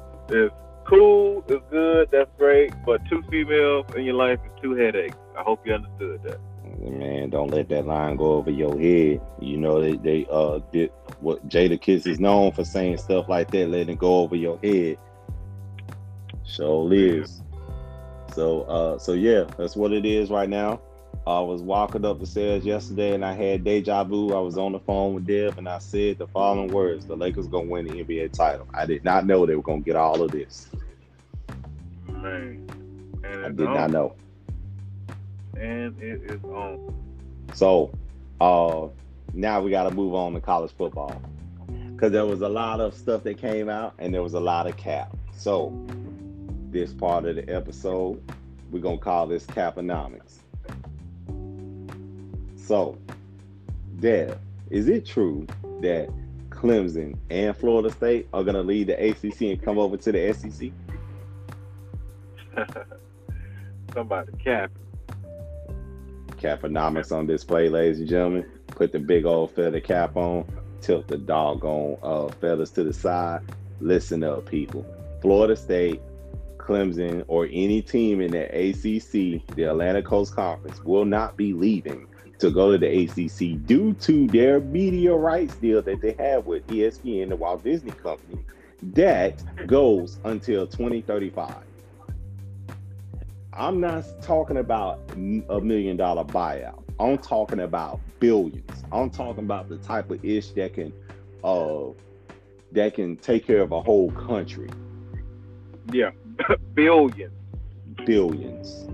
is 0.46 0.52
cool, 0.88 1.44
is 1.48 1.62
good, 1.70 2.10
that's 2.12 2.30
great, 2.38 2.74
but 2.86 3.02
two 3.10 3.22
females 3.30 3.86
in 3.96 4.04
your 4.04 4.16
life 4.16 4.40
is 4.46 4.52
two 4.62 4.76
headaches. 4.76 5.16
I 5.38 5.44
hope 5.44 5.66
you 5.66 5.74
understood 5.74 6.22
that. 6.24 6.40
Man, 6.86 7.30
don't 7.32 7.50
let 7.50 7.70
that 7.70 7.88
line 7.88 8.16
go 8.16 8.34
over 8.34 8.52
your 8.52 8.80
head. 8.80 9.20
You 9.42 9.58
know 9.58 9.82
they 9.82 9.96
they 9.98 10.28
uh 10.30 10.60
did 10.72 10.92
what 11.20 11.48
Jadakiss 11.50 12.06
is 12.06 12.20
known 12.20 12.52
for 12.52 12.64
saying 12.64 12.98
stuff 12.98 13.28
like 13.28 13.50
that, 13.52 13.70
letting 13.70 13.96
it 13.96 14.00
go 14.00 14.20
over 14.20 14.36
your 14.36 14.60
head. 14.64 14.98
So 16.44 16.82
Liz. 16.82 17.42
So 18.34 18.62
uh 18.64 19.00
so 19.00 19.14
yeah, 19.14 19.46
that's 19.58 19.76
what 19.76 19.94
it 19.94 20.06
is 20.06 20.30
right 20.30 20.50
now. 20.50 20.80
I 21.28 21.40
was 21.40 21.64
walking 21.64 22.06
up 22.06 22.20
the 22.20 22.28
stairs 22.28 22.64
yesterday 22.64 23.16
and 23.16 23.26
I 23.26 23.34
had 23.34 23.64
deja 23.64 24.04
vu. 24.04 24.34
I 24.36 24.40
was 24.40 24.60
on 24.60 24.74
the 24.74 24.80
phone 24.80 25.16
with 25.16 25.26
Dev 25.26 25.58
and 25.58 25.68
I 25.68 25.80
said 25.80 26.20
the 26.20 26.28
following 26.28 26.72
words: 26.72 27.08
"The 27.08 27.16
Lakers 27.16 27.48
gonna 27.48 27.68
win 27.68 27.86
the 27.86 28.04
NBA 28.04 28.34
title." 28.34 28.68
I 28.76 28.86
did 28.86 29.04
not 29.04 29.26
know 29.26 29.46
they 29.46 29.56
were 29.56 29.64
gonna 29.64 29.82
get 29.82 29.96
all 29.96 30.22
of 30.22 30.32
this. 30.32 30.70
Man, 32.08 32.68
I 33.44 33.50
did 33.50 33.58
not 33.60 33.90
know. 33.90 34.16
And 35.58 36.02
it 36.02 36.22
is 36.30 36.44
on. 36.44 36.94
So, 37.54 37.92
uh, 38.42 38.88
now 39.34 39.62
we 39.62 39.72
got 39.72 39.90
to 39.90 39.96
move 39.96 40.14
on 40.14 40.34
to 40.34 40.42
college 40.42 40.72
football 40.78 41.22
because 41.94 42.12
there 42.12 42.26
was 42.26 42.42
a 42.42 42.50
lot 42.50 42.82
of 42.82 42.94
stuff 42.94 43.24
that 43.24 43.38
came 43.38 43.70
out 43.70 43.94
and 44.00 44.14
there 44.14 44.24
was 44.24 44.34
a 44.34 44.40
lot 44.40 44.68
of 44.68 44.76
cap. 44.78 45.16
So, 45.36 45.74
this 46.72 46.92
part 46.92 47.26
of 47.26 47.38
the 47.38 47.50
episode, 47.50 48.22
we're 48.72 48.82
gonna 48.82 48.98
call 48.98 49.28
this 49.28 49.46
Caponomics. 49.46 50.40
So, 52.58 52.98
Dev, 54.00 54.40
is 54.70 54.88
it 54.88 55.06
true 55.06 55.46
that 55.82 56.10
Clemson 56.50 57.16
and 57.30 57.56
Florida 57.56 57.92
State 57.92 58.28
are 58.34 58.44
going 58.44 58.56
to 58.56 58.64
lead 58.64 58.88
the 58.88 59.10
ACC 59.10 59.42
and 59.42 59.62
come 59.62 59.78
over 59.78 59.98
to 59.98 60.12
the 60.12 60.34
SEC? 60.34 60.72
Somebody 63.94 64.32
cap. 64.44 64.72
Caponomics 66.38 67.12
on 67.12 67.28
display, 67.28 67.70
ladies 67.70 68.00
and 68.00 68.10
gentlemen. 68.10 68.46
Put 68.68 68.92
the 68.92 69.00
big 69.00 69.26
old 69.26 69.52
feather 69.52 69.80
cap 69.80 70.16
on. 70.16 70.46
Tilt 70.82 71.08
the 71.08 71.18
doggone 71.18 71.98
uh, 72.04 72.28
feathers 72.28 72.72
to 72.72 72.84
the 72.84 72.94
side. 72.94 73.42
Listen 73.80 74.24
up, 74.24 74.46
people. 74.46 74.86
Florida 75.22 75.56
State, 75.56 76.02
Clemson, 76.58 77.24
or 77.28 77.46
any 77.52 77.82
team 77.82 78.22
in 78.22 78.32
the 78.32 78.46
ACC, 78.46 79.46
the 79.56 79.64
Atlantic 79.64 80.06
Coast 80.06 80.36
Conference, 80.36 80.84
will 80.84 81.06
not 81.06 81.38
be 81.38 81.54
leaving 81.54 82.08
to 82.40 82.52
go 82.52 82.72
to 82.72 82.78
the 82.78 83.04
ACC 83.04 83.66
due 83.66 83.94
to 83.94 84.28
their 84.28 84.60
media 84.60 85.14
rights 85.14 85.56
deal 85.56 85.82
that 85.82 86.02
they 86.02 86.14
have 86.14 86.46
with 86.46 86.66
ESPN, 86.68 87.30
the 87.30 87.36
Walt 87.36 87.64
Disney 87.64 87.92
Company, 87.92 88.44
that 88.94 89.42
goes 89.68 90.20
until 90.26 90.68
2035. 90.68 91.65
I'm 93.58 93.80
not 93.80 94.04
talking 94.22 94.58
about 94.58 95.00
a 95.16 95.62
million 95.62 95.96
dollar 95.98 96.26
buyout. 96.26 96.84
I'm 97.00 97.18
talking 97.18 97.62
about 97.62 98.00
billions. 98.20 98.84
I'm 98.92 99.10
talking 99.10 99.44
about 99.44 99.70
the 99.70 99.78
type 99.78 100.12
of 100.12 100.24
ish 100.24 100.50
that 100.52 100.74
can 100.74 100.94
uh 101.44 101.92
that 102.74 102.94
can 102.96 103.16
take 103.18 103.48
care 103.48 103.62
of 103.62 103.72
a 103.72 103.82
whole 103.82 104.12
country. 104.12 104.70
Yeah. 105.92 106.12
billions. 106.74 107.34
Billions. 108.06 108.90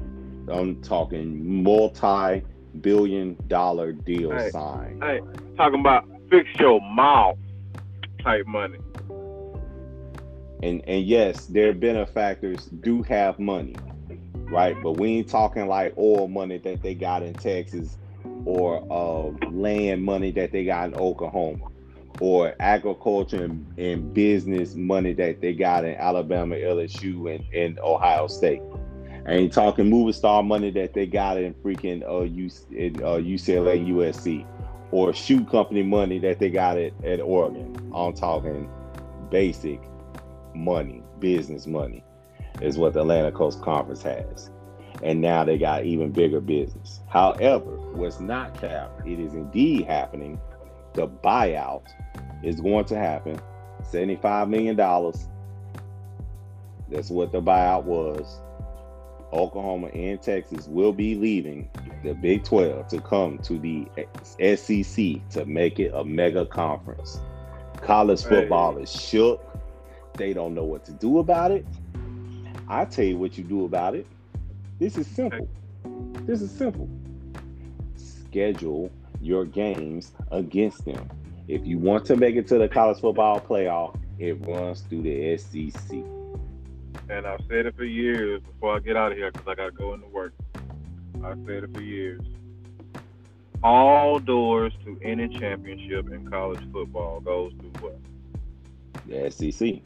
I'm 0.47 0.81
talking 0.81 1.63
multi 1.63 2.43
billion 2.81 3.37
dollar 3.47 3.91
deal 3.91 4.31
hey, 4.31 4.49
signed. 4.51 5.03
Hey, 5.03 5.21
talking 5.57 5.79
about 5.79 6.07
fix 6.29 6.47
your 6.59 6.79
mouth 6.81 7.37
type 8.23 8.45
money. 8.45 8.77
And 10.61 10.83
and 10.87 11.03
yes, 11.03 11.47
their 11.47 11.73
benefactors 11.73 12.65
do 12.65 13.01
have 13.03 13.39
money, 13.39 13.75
right? 14.51 14.75
But 14.83 14.93
we 14.93 15.17
ain't 15.17 15.29
talking 15.29 15.67
like 15.67 15.93
oil 15.97 16.27
money 16.27 16.57
that 16.59 16.81
they 16.83 16.93
got 16.93 17.23
in 17.23 17.33
Texas 17.33 17.97
or 18.45 18.85
uh, 18.91 19.49
land 19.49 20.03
money 20.03 20.31
that 20.31 20.51
they 20.51 20.65
got 20.65 20.89
in 20.89 20.95
Oklahoma 20.95 21.65
or 22.19 22.53
agriculture 22.59 23.45
and, 23.45 23.65
and, 23.79 24.13
business 24.13 24.75
money 24.75 25.13
that 25.13 25.41
they 25.41 25.53
got 25.53 25.85
in 25.85 25.95
Alabama, 25.95 26.55
LSU, 26.55 27.33
and, 27.33 27.43
and 27.53 27.79
Ohio 27.79 28.27
State. 28.27 28.61
I 29.25 29.33
ain't 29.33 29.53
talking 29.53 29.89
movie 29.89 30.13
star 30.13 30.43
money 30.43 30.71
that 30.71 30.93
they 30.93 31.05
got 31.05 31.37
in 31.37 31.53
freaking 31.55 32.03
uh, 32.03 32.23
in, 32.75 32.95
uh, 32.97 33.17
UCLA, 33.17 33.87
USC, 33.87 34.45
or 34.91 35.13
shoe 35.13 35.45
company 35.45 35.83
money 35.83 36.19
that 36.19 36.39
they 36.39 36.49
got 36.49 36.77
at, 36.77 36.93
at 37.05 37.21
Oregon. 37.21 37.75
I'm 37.95 38.13
talking 38.13 38.69
basic 39.29 39.79
money, 40.53 41.01
business 41.19 41.65
money, 41.65 42.03
is 42.59 42.77
what 42.77 42.93
the 42.93 43.01
Atlantic 43.01 43.35
Coast 43.35 43.61
Conference 43.61 44.03
has. 44.03 44.49
And 45.03 45.21
now 45.21 45.43
they 45.43 45.57
got 45.57 45.85
even 45.85 46.11
bigger 46.11 46.41
business. 46.41 46.99
However, 47.07 47.77
what's 47.93 48.19
not 48.19 48.59
capped, 48.59 49.07
it 49.07 49.19
is 49.19 49.33
indeed 49.33 49.85
happening. 49.85 50.39
The 50.93 51.07
buyout 51.07 51.83
is 52.43 52.59
going 52.61 52.85
to 52.85 52.97
happen. 52.97 53.39
$75 53.83 54.49
million. 54.49 54.75
That's 56.89 57.09
what 57.09 57.31
the 57.31 57.41
buyout 57.41 57.83
was 57.83 58.41
Oklahoma 59.33 59.87
and 59.87 60.21
Texas 60.21 60.67
will 60.67 60.93
be 60.93 61.15
leaving 61.15 61.69
the 62.03 62.13
Big 62.13 62.43
12 62.43 62.87
to 62.89 63.01
come 63.01 63.37
to 63.39 63.57
the 63.59 63.87
SEC 64.55 65.29
to 65.29 65.45
make 65.45 65.79
it 65.79 65.91
a 65.93 66.03
mega 66.03 66.45
conference. 66.45 67.19
College 67.77 68.23
football 68.23 68.75
hey. 68.75 68.83
is 68.83 68.91
shook. 68.91 69.41
They 70.17 70.33
don't 70.33 70.53
know 70.53 70.65
what 70.65 70.83
to 70.85 70.91
do 70.91 71.19
about 71.19 71.51
it. 71.51 71.65
I 72.71 72.85
tell 72.85 73.05
you 73.05 73.17
what 73.17 73.37
you 73.37 73.43
do 73.43 73.65
about 73.65 73.95
it. 73.95 74.07
This 74.79 74.97
is 74.97 75.05
simple. 75.05 75.47
This 76.25 76.41
is 76.41 76.49
simple. 76.49 76.89
Schedule 77.95 78.89
your 79.19 79.45
games 79.45 80.13
against 80.31 80.85
them. 80.85 81.09
If 81.47 81.65
you 81.65 81.77
want 81.77 82.05
to 82.05 82.15
make 82.15 82.35
it 82.35 82.47
to 82.47 82.57
the 82.57 82.67
college 82.67 82.99
football 82.99 83.39
playoff, 83.39 83.99
it 84.17 84.33
runs 84.47 84.81
through 84.81 85.01
the 85.03 85.37
SEC 85.37 86.03
and 87.11 87.27
I've 87.27 87.41
said 87.49 87.65
it 87.65 87.75
for 87.75 87.83
years 87.83 88.41
before 88.41 88.77
I 88.77 88.79
get 88.79 88.95
out 88.95 89.11
of 89.11 89.17
here 89.17 89.31
because 89.31 89.47
I 89.47 89.55
got 89.55 89.65
to 89.65 89.71
go 89.71 89.93
into 89.93 90.07
work. 90.07 90.33
I've 91.23 91.37
said 91.45 91.65
it 91.65 91.73
for 91.73 91.81
years. 91.81 92.21
All 93.63 94.17
doors 94.17 94.73
to 94.85 94.97
any 95.03 95.27
championship 95.27 96.09
in 96.09 96.29
college 96.29 96.61
football 96.71 97.19
goes 97.19 97.53
through 97.59 97.73
what? 97.81 97.99
The 99.07 99.29
SEC. 99.29 99.81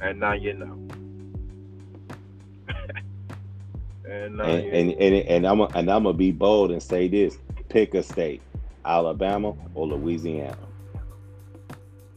And 0.00 0.20
now 0.20 0.32
you 0.32 0.54
know. 0.54 0.76
And, 4.06 4.40
and, 4.40 4.64
and, 4.72 4.92
and, 4.92 5.14
and 5.14 5.46
I'm 5.46 5.60
a, 5.60 5.64
and 5.74 5.90
I'm 5.90 6.04
gonna 6.04 6.12
be 6.12 6.30
bold 6.30 6.70
and 6.70 6.82
say 6.82 7.08
this: 7.08 7.36
pick 7.68 7.94
a 7.94 8.02
state, 8.02 8.42
Alabama 8.84 9.54
or 9.74 9.86
Louisiana. 9.88 10.56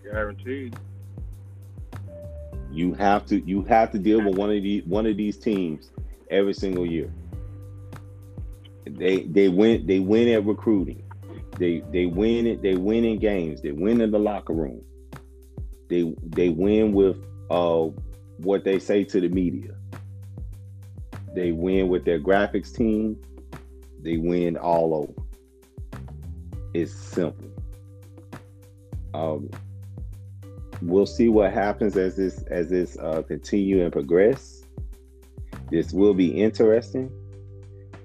Guaranteed. 0.04 0.78
You 2.72 2.94
have 2.94 3.26
to 3.28 3.40
you 3.40 3.64
have 3.64 3.92
to 3.92 4.00
deal 4.00 4.24
with 4.24 4.38
one 4.38 4.52
of 4.52 4.62
these 4.62 4.84
one 4.86 5.06
of 5.08 5.18
these 5.18 5.38
teams 5.38 5.90
every 6.30 6.54
single 6.54 6.86
year. 6.86 7.12
They 8.86 9.22
they 9.22 9.50
win 9.50 9.88
they 9.88 10.00
win 10.00 10.28
at 10.30 10.46
recruiting. 10.46 11.04
They 11.58 11.84
they 11.92 12.06
win 12.06 12.46
it 12.46 12.62
they 12.62 12.76
win 12.76 13.06
in 13.06 13.20
games. 13.20 13.62
They 13.62 13.72
win 13.72 14.02
in 14.02 14.12
the 14.12 14.20
locker 14.20 14.54
room. 14.54 14.82
They 15.90 16.14
they 16.24 16.50
win 16.50 16.94
with 16.94 17.18
uh 17.50 17.88
what 18.38 18.64
they 18.64 18.78
say 18.80 19.04
to 19.06 19.20
the 19.20 19.30
media. 19.30 19.72
They 21.40 21.54
win 21.54 21.88
with 21.88 22.04
their 22.04 22.20
graphics 22.20 22.76
team. 22.76 23.16
They 24.02 24.18
win 24.18 24.58
all 24.58 24.94
over. 24.94 25.14
It's 26.74 26.94
simple. 26.94 27.50
Um, 29.14 29.50
we'll 30.82 31.06
see 31.06 31.30
what 31.30 31.54
happens 31.54 31.96
as 31.96 32.18
this 32.18 32.44
as 32.50 32.70
this 32.70 32.98
uh, 33.00 33.22
continue 33.22 33.82
and 33.82 33.90
progress. 33.90 34.66
This 35.72 35.94
will 35.94 36.14
be 36.14 36.28
interesting, 36.28 37.10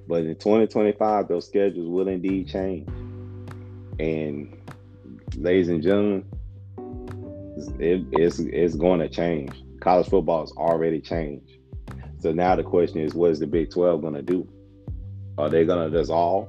but 0.07 0.23
in 0.23 0.37
2025, 0.37 1.27
those 1.27 1.49
schedules 1.49 1.89
will 1.89 2.07
indeed 2.07 2.47
change. 2.47 2.89
And 3.99 4.57
ladies 5.37 5.71
and 5.71 5.83
gentlemen, 5.83 6.25
it, 7.81 8.07
it's 8.13 8.39
it's 8.39 8.77
going 8.77 9.01
to 9.01 9.09
change. 9.09 9.51
College 9.81 10.07
football 10.07 10.43
has 10.43 10.53
already 10.53 11.01
changed. 11.01 11.51
So 12.25 12.33
now 12.33 12.57
the 12.57 12.63
question 12.63 13.01
is, 13.03 13.13
what 13.13 13.33
is 13.33 13.39
the 13.39 13.47
Big 13.47 13.71
12 13.71 14.01
going 14.01 14.15
to 14.15 14.23
do? 14.23 14.49
Are 15.37 15.51
they 15.51 15.67
going 15.67 15.91
to 15.91 15.95
dissolve? 15.95 16.49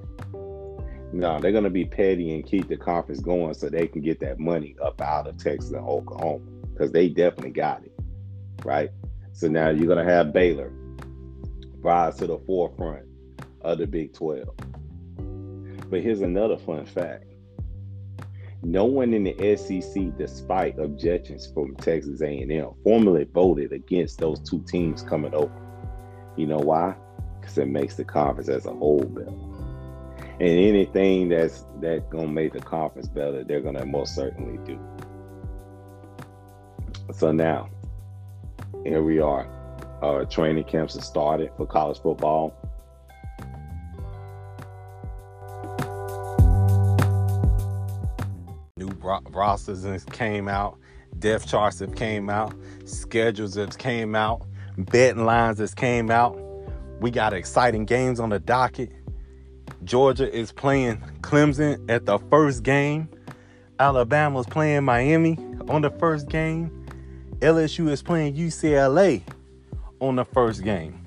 No, 1.11 1.37
they're 1.37 1.51
gonna 1.51 1.69
be 1.69 1.83
petty 1.83 2.33
and 2.33 2.45
keep 2.45 2.69
the 2.69 2.77
conference 2.77 3.19
going 3.19 3.53
so 3.53 3.67
they 3.67 3.85
can 3.85 4.01
get 4.01 4.21
that 4.21 4.39
money 4.39 4.77
up 4.81 5.01
out 5.01 5.27
of 5.27 5.37
Texas 5.37 5.71
and 5.71 5.85
Oklahoma 5.85 6.45
because 6.71 6.93
they 6.93 7.09
definitely 7.09 7.51
got 7.51 7.83
it, 7.83 7.91
right? 8.63 8.89
So 9.33 9.49
now 9.49 9.69
you're 9.69 9.87
gonna 9.87 10.09
have 10.09 10.31
Baylor 10.31 10.71
rise 11.81 12.15
to 12.17 12.27
the 12.27 12.39
forefront 12.39 13.05
of 13.61 13.77
the 13.77 13.87
Big 13.87 14.13
12. 14.13 14.47
But 15.89 16.01
here's 16.01 16.21
another 16.21 16.57
fun 16.57 16.85
fact: 16.85 17.25
no 18.63 18.85
one 18.85 19.13
in 19.13 19.25
the 19.25 19.57
SEC, 19.57 20.17
despite 20.17 20.79
objections 20.79 21.47
from 21.53 21.75
Texas 21.75 22.21
A&M, 22.21 22.71
formally 22.83 23.25
voted 23.25 23.73
against 23.73 24.19
those 24.19 24.39
two 24.39 24.63
teams 24.67 25.03
coming 25.03 25.33
over. 25.33 25.64
You 26.35 26.47
know 26.47 26.57
why? 26.57 26.95
Because 27.39 27.57
it 27.57 27.67
makes 27.67 27.95
the 27.95 28.03
conference 28.03 28.49
as 28.49 28.65
a 28.65 28.73
whole 28.73 29.03
better. 29.03 29.31
And 30.37 30.49
anything 30.49 31.29
that's 31.29 31.65
that's 31.79 32.05
gonna 32.09 32.27
make 32.27 32.51
the 32.51 32.59
conference 32.59 33.07
better, 33.07 33.43
they're 33.43 33.61
gonna 33.61 33.85
most 33.85 34.15
certainly 34.15 34.57
do. 34.65 34.77
So 37.13 37.31
now, 37.31 37.69
here 38.83 39.01
we 39.01 39.19
are. 39.19 39.47
Uh, 40.01 40.25
training 40.25 40.65
camps 40.65 40.95
have 40.95 41.05
started 41.05 41.51
for 41.55 41.65
college 41.65 41.99
football. 42.01 42.53
New 48.77 48.89
rosters 49.29 49.85
have 49.85 50.05
came 50.07 50.49
out, 50.49 50.77
depth 51.19 51.47
charts 51.47 51.79
have 51.79 51.95
came 51.95 52.29
out, 52.29 52.53
schedules 52.83 53.55
have 53.55 53.77
came 53.77 54.15
out, 54.15 54.45
betting 54.77 55.25
lines 55.25 55.59
has 55.59 55.73
came 55.73 56.11
out. 56.11 56.39
We 56.99 57.11
got 57.11 57.33
exciting 57.33 57.85
games 57.85 58.19
on 58.19 58.29
the 58.29 58.39
docket. 58.39 58.91
Georgia 59.83 60.31
is 60.33 60.51
playing 60.51 60.97
Clemson 61.21 61.89
at 61.89 62.05
the 62.05 62.19
first 62.29 62.63
game. 62.63 63.09
Alabama's 63.79 64.45
playing 64.45 64.83
Miami 64.83 65.37
on 65.67 65.81
the 65.81 65.89
first 65.91 66.29
game. 66.29 66.85
LSU 67.39 67.89
is 67.89 68.01
playing 68.01 68.35
UCLA 68.35 69.21
on 69.99 70.15
the 70.15 70.25
first 70.25 70.63
game. 70.63 71.01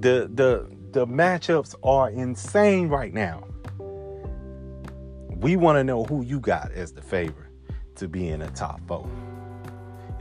The 0.00 0.30
the 0.32 0.68
the 0.90 1.06
matchups 1.06 1.74
are 1.82 2.10
insane 2.10 2.88
right 2.88 3.12
now. 3.14 3.44
We 5.30 5.56
want 5.56 5.76
to 5.76 5.84
know 5.84 6.04
who 6.04 6.22
you 6.22 6.38
got 6.38 6.70
as 6.72 6.92
the 6.92 7.02
favorite 7.02 7.50
to 7.96 8.08
be 8.08 8.28
in 8.28 8.40
the 8.40 8.50
top 8.50 8.80
four. 8.86 9.08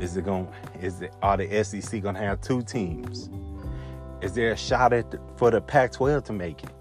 Is 0.01 0.17
it 0.17 0.25
going? 0.25 0.47
Is 0.81 1.03
it? 1.03 1.13
Are 1.21 1.37
the 1.37 1.63
SEC 1.63 2.01
going 2.01 2.15
to 2.15 2.21
have 2.21 2.41
two 2.41 2.63
teams? 2.63 3.29
Is 4.21 4.33
there 4.33 4.51
a 4.51 4.57
shot 4.57 4.93
at 4.93 5.05
for 5.37 5.51
the 5.51 5.61
Pac-12 5.61 6.25
to 6.25 6.33
make 6.33 6.63
it? 6.63 6.71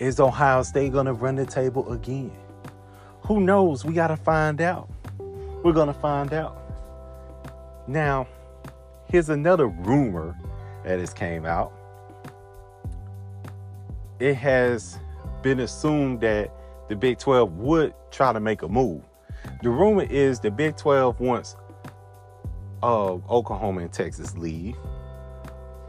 Is 0.00 0.18
Ohio 0.18 0.64
State 0.64 0.90
going 0.90 1.06
to 1.06 1.12
run 1.12 1.36
the 1.36 1.46
table 1.46 1.92
again? 1.92 2.32
Who 3.22 3.40
knows? 3.40 3.84
We 3.84 3.94
got 3.94 4.08
to 4.08 4.16
find 4.16 4.60
out. 4.60 4.90
We're 5.62 5.72
going 5.72 5.86
to 5.86 5.94
find 5.94 6.32
out. 6.34 6.58
Now, 7.86 8.26
here's 9.06 9.28
another 9.28 9.68
rumor 9.68 10.36
that 10.84 10.98
has 10.98 11.14
came 11.14 11.46
out. 11.46 11.72
It 14.18 14.34
has 14.34 14.98
been 15.42 15.60
assumed 15.60 16.20
that 16.22 16.50
the 16.88 16.96
Big 16.96 17.18
12 17.18 17.58
would 17.58 17.94
try 18.10 18.32
to 18.32 18.40
make 18.40 18.62
a 18.62 18.68
move. 18.68 19.02
The 19.62 19.70
rumor 19.70 20.02
is 20.02 20.40
the 20.40 20.50
Big 20.50 20.76
12 20.76 21.20
wants 21.20 21.54
uh, 22.82 23.14
Oklahoma 23.30 23.82
and 23.82 23.92
Texas 23.92 24.36
leave. 24.36 24.76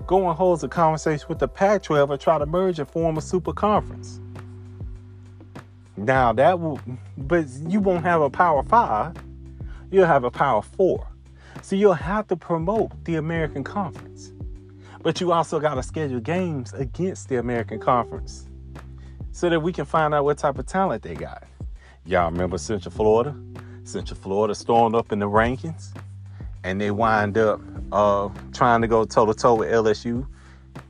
Go 0.05 0.27
and 0.27 0.37
hold 0.37 0.63
a 0.63 0.67
conversation 0.67 1.25
with 1.29 1.39
the 1.39 1.47
Pac 1.47 1.83
12 1.83 2.11
or 2.11 2.17
try 2.17 2.37
to 2.37 2.45
merge 2.45 2.79
and 2.79 2.89
form 2.89 3.17
a 3.17 3.21
super 3.21 3.53
conference. 3.53 4.19
Now 5.95 6.33
that 6.33 6.59
will, 6.59 6.79
but 7.17 7.47
you 7.67 7.79
won't 7.79 8.03
have 8.03 8.21
a 8.21 8.29
power 8.29 8.63
five. 8.63 9.15
You'll 9.91 10.07
have 10.07 10.23
a 10.23 10.31
power 10.31 10.61
four. 10.61 11.07
So 11.61 11.75
you'll 11.75 11.93
have 11.93 12.27
to 12.27 12.35
promote 12.35 12.91
the 13.05 13.15
American 13.15 13.63
Conference. 13.63 14.33
But 15.01 15.21
you 15.21 15.31
also 15.31 15.59
got 15.59 15.75
to 15.75 15.83
schedule 15.83 16.19
games 16.19 16.73
against 16.73 17.29
the 17.29 17.37
American 17.37 17.79
Conference 17.79 18.49
so 19.31 19.49
that 19.49 19.59
we 19.59 19.71
can 19.71 19.85
find 19.85 20.13
out 20.13 20.25
what 20.25 20.37
type 20.37 20.57
of 20.57 20.65
talent 20.65 21.03
they 21.03 21.13
got. 21.13 21.43
Y'all 22.05 22.31
remember 22.31 22.57
Central 22.57 22.91
Florida? 22.91 23.35
Central 23.83 24.19
Florida 24.19 24.55
stormed 24.55 24.95
up 24.95 25.11
in 25.11 25.19
the 25.19 25.29
rankings 25.29 25.93
and 26.64 26.80
they 26.80 26.91
wind 26.91 27.38
up 27.38 27.61
uh, 27.91 28.30
trying 28.53 28.82
to 28.82 28.88
go 28.88 29.05
toe 29.05 29.26
to 29.26 29.34
toe 29.34 29.55
with 29.55 29.70
LSU 29.70 30.26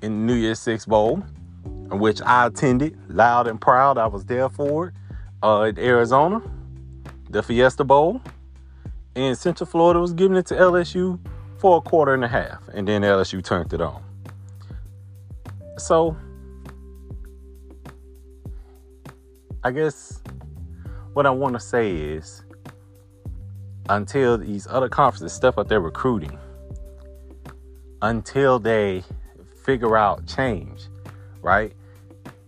in 0.01 0.25
New 0.25 0.35
Year's 0.35 0.59
Six 0.59 0.85
Bowl, 0.85 1.17
which 1.91 2.21
I 2.21 2.47
attended 2.47 2.97
loud 3.09 3.47
and 3.47 3.59
proud. 3.59 3.97
I 3.97 4.07
was 4.07 4.25
there 4.25 4.49
for 4.49 4.87
it 4.87 4.93
uh, 5.43 5.63
in 5.63 5.77
Arizona, 5.77 6.41
the 7.29 7.43
Fiesta 7.43 7.83
Bowl 7.83 8.21
and 9.15 9.37
Central 9.37 9.67
Florida 9.67 9.99
was 9.99 10.13
giving 10.13 10.37
it 10.37 10.45
to 10.47 10.55
LSU 10.55 11.19
for 11.57 11.77
a 11.77 11.81
quarter 11.81 12.13
and 12.13 12.23
a 12.23 12.27
half, 12.27 12.67
and 12.73 12.87
then 12.87 13.01
LSU 13.01 13.43
turned 13.43 13.73
it 13.73 13.81
on. 13.81 14.01
So, 15.77 16.17
I 19.63 19.71
guess 19.71 20.21
what 21.13 21.25
I 21.25 21.29
want 21.29 21.53
to 21.53 21.59
say 21.59 21.91
is 21.95 22.42
until 23.89 24.37
these 24.37 24.67
other 24.67 24.89
conferences 24.89 25.33
step 25.33 25.57
up 25.57 25.67
their 25.67 25.81
recruiting, 25.81 26.37
until 28.01 28.59
they 28.59 29.03
figure 29.65 29.97
out 29.97 30.25
change, 30.27 30.87
right? 31.41 31.73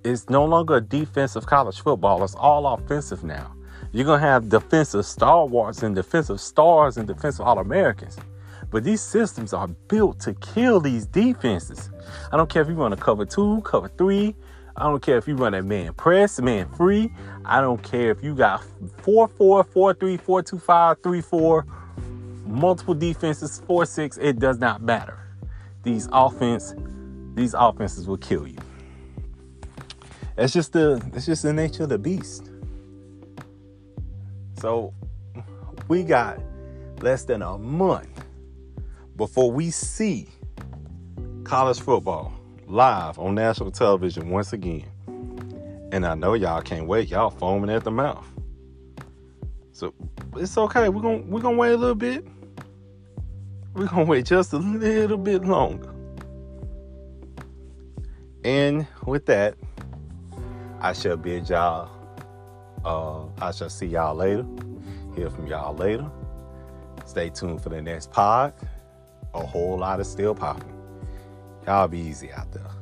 It's 0.04 0.30
no 0.30 0.46
longer 0.46 0.76
a 0.76 0.82
defensive 0.82 1.46
college 1.46 1.82
football, 1.82 2.24
it's 2.24 2.36
all 2.36 2.68
offensive 2.68 3.24
now. 3.24 3.56
You're 3.92 4.06
to 4.20 4.20
have 4.20 4.50
defensive 4.50 5.06
stalwarts 5.06 5.82
and 5.82 5.96
defensive 5.96 6.42
stars 6.42 6.98
and 6.98 7.08
defensive 7.08 7.46
All 7.46 7.60
Americans. 7.60 8.18
But 8.70 8.84
these 8.84 9.00
systems 9.00 9.54
are 9.54 9.68
built 9.68 10.20
to 10.22 10.34
kill 10.34 10.82
these 10.82 11.06
defenses. 11.06 11.90
I 12.32 12.36
don't 12.36 12.50
care 12.50 12.62
if 12.62 12.68
you 12.68 12.74
run 12.74 12.92
a 12.92 12.98
cover 12.98 13.26
two, 13.26 13.62
cover 13.62 13.88
three. 13.88 14.36
I 14.76 14.84
don't 14.84 15.02
care 15.02 15.18
if 15.18 15.30
you 15.30 15.36
run 15.36 15.54
a 15.54 15.62
man 15.62 15.94
press, 15.94 16.42
man 16.42 16.68
free. 16.74 17.14
I 17.48 17.62
don't 17.62 17.82
care 17.82 18.12
if 18.12 18.24
you 18.24 18.36
got 18.36 18.64
4 19.04 19.28
4, 19.28 19.64
4 19.64 19.94
3, 19.94 20.18
4 20.18 20.44
2 20.44 20.60
5, 20.60 20.98
3 21.04 21.22
4, 21.22 21.66
multiple 22.46 22.94
defenses, 22.94 23.62
4 23.68 23.86
6. 23.86 24.18
It 24.18 24.40
does 24.40 24.58
not 24.58 24.82
matter. 24.82 25.20
These 25.84 26.10
offense, 26.12 26.74
these 27.36 27.54
offenses 27.54 28.08
will 28.08 28.18
kill 28.18 28.48
you. 28.48 28.58
That's 30.36 30.54
just 30.54 30.74
the 30.74 31.02
that's 31.14 31.26
just 31.28 31.44
the 31.44 31.54
nature 31.54 31.84
of 31.84 31.90
the 31.90 31.98
beast. 31.98 32.52
So 34.60 34.94
we 35.88 36.04
got 36.04 36.40
less 37.02 37.26
than 37.26 37.42
a 37.42 37.58
month 37.58 38.26
before 39.16 39.52
we 39.52 39.70
see 39.70 40.28
college 41.44 41.80
football 41.80 42.34
live 42.68 43.20
on 43.20 43.36
national 43.36 43.72
television 43.72 44.30
once 44.30 44.52
again. 44.54 44.86
And 45.92 46.06
I 46.06 46.16
know 46.16 46.34
y'all 46.34 46.62
can't 46.62 46.88
wait. 46.88 47.10
Y'all 47.10 47.30
foaming 47.30 47.70
at 47.70 47.84
the 47.84 47.92
mouth. 47.92 48.28
So 49.72 49.94
it's 50.38 50.58
okay. 50.58 50.90
We're 50.90 51.02
gonna 51.02 51.24
we're 51.28 51.42
gonna 51.42 51.58
wait 51.58 51.74
a 51.74 51.78
little 51.78 51.96
bit. 51.96 52.26
We're 53.74 53.88
gonna 53.88 54.06
wait 54.06 54.26
just 54.26 54.54
a 54.54 54.58
little 54.58 55.18
bit 55.18 55.44
longer. 55.44 55.94
And 58.44 58.88
with 59.06 59.26
that, 59.26 59.56
I 60.80 60.94
shall 60.94 61.18
bid 61.18 61.50
y'all 61.50 61.90
uh, 62.86 63.26
I 63.42 63.52
shall 63.52 63.70
see 63.70 63.88
y'all 63.88 64.16
later. 64.16 64.46
Hear 65.16 65.30
from 65.30 65.48
y'all 65.48 65.76
later. 65.76 66.10
Stay 67.06 67.30
tuned 67.30 67.62
for 67.62 67.70
the 67.70 67.82
next 67.82 68.12
pod. 68.12 68.54
A 69.34 69.46
whole 69.46 69.80
lot 69.80 70.00
of 70.00 70.06
still 70.06 70.36
popping. 70.36 70.72
Y'all 71.66 71.88
be 71.88 72.00
easy 72.00 72.32
out 72.32 72.52
there. 72.52 72.75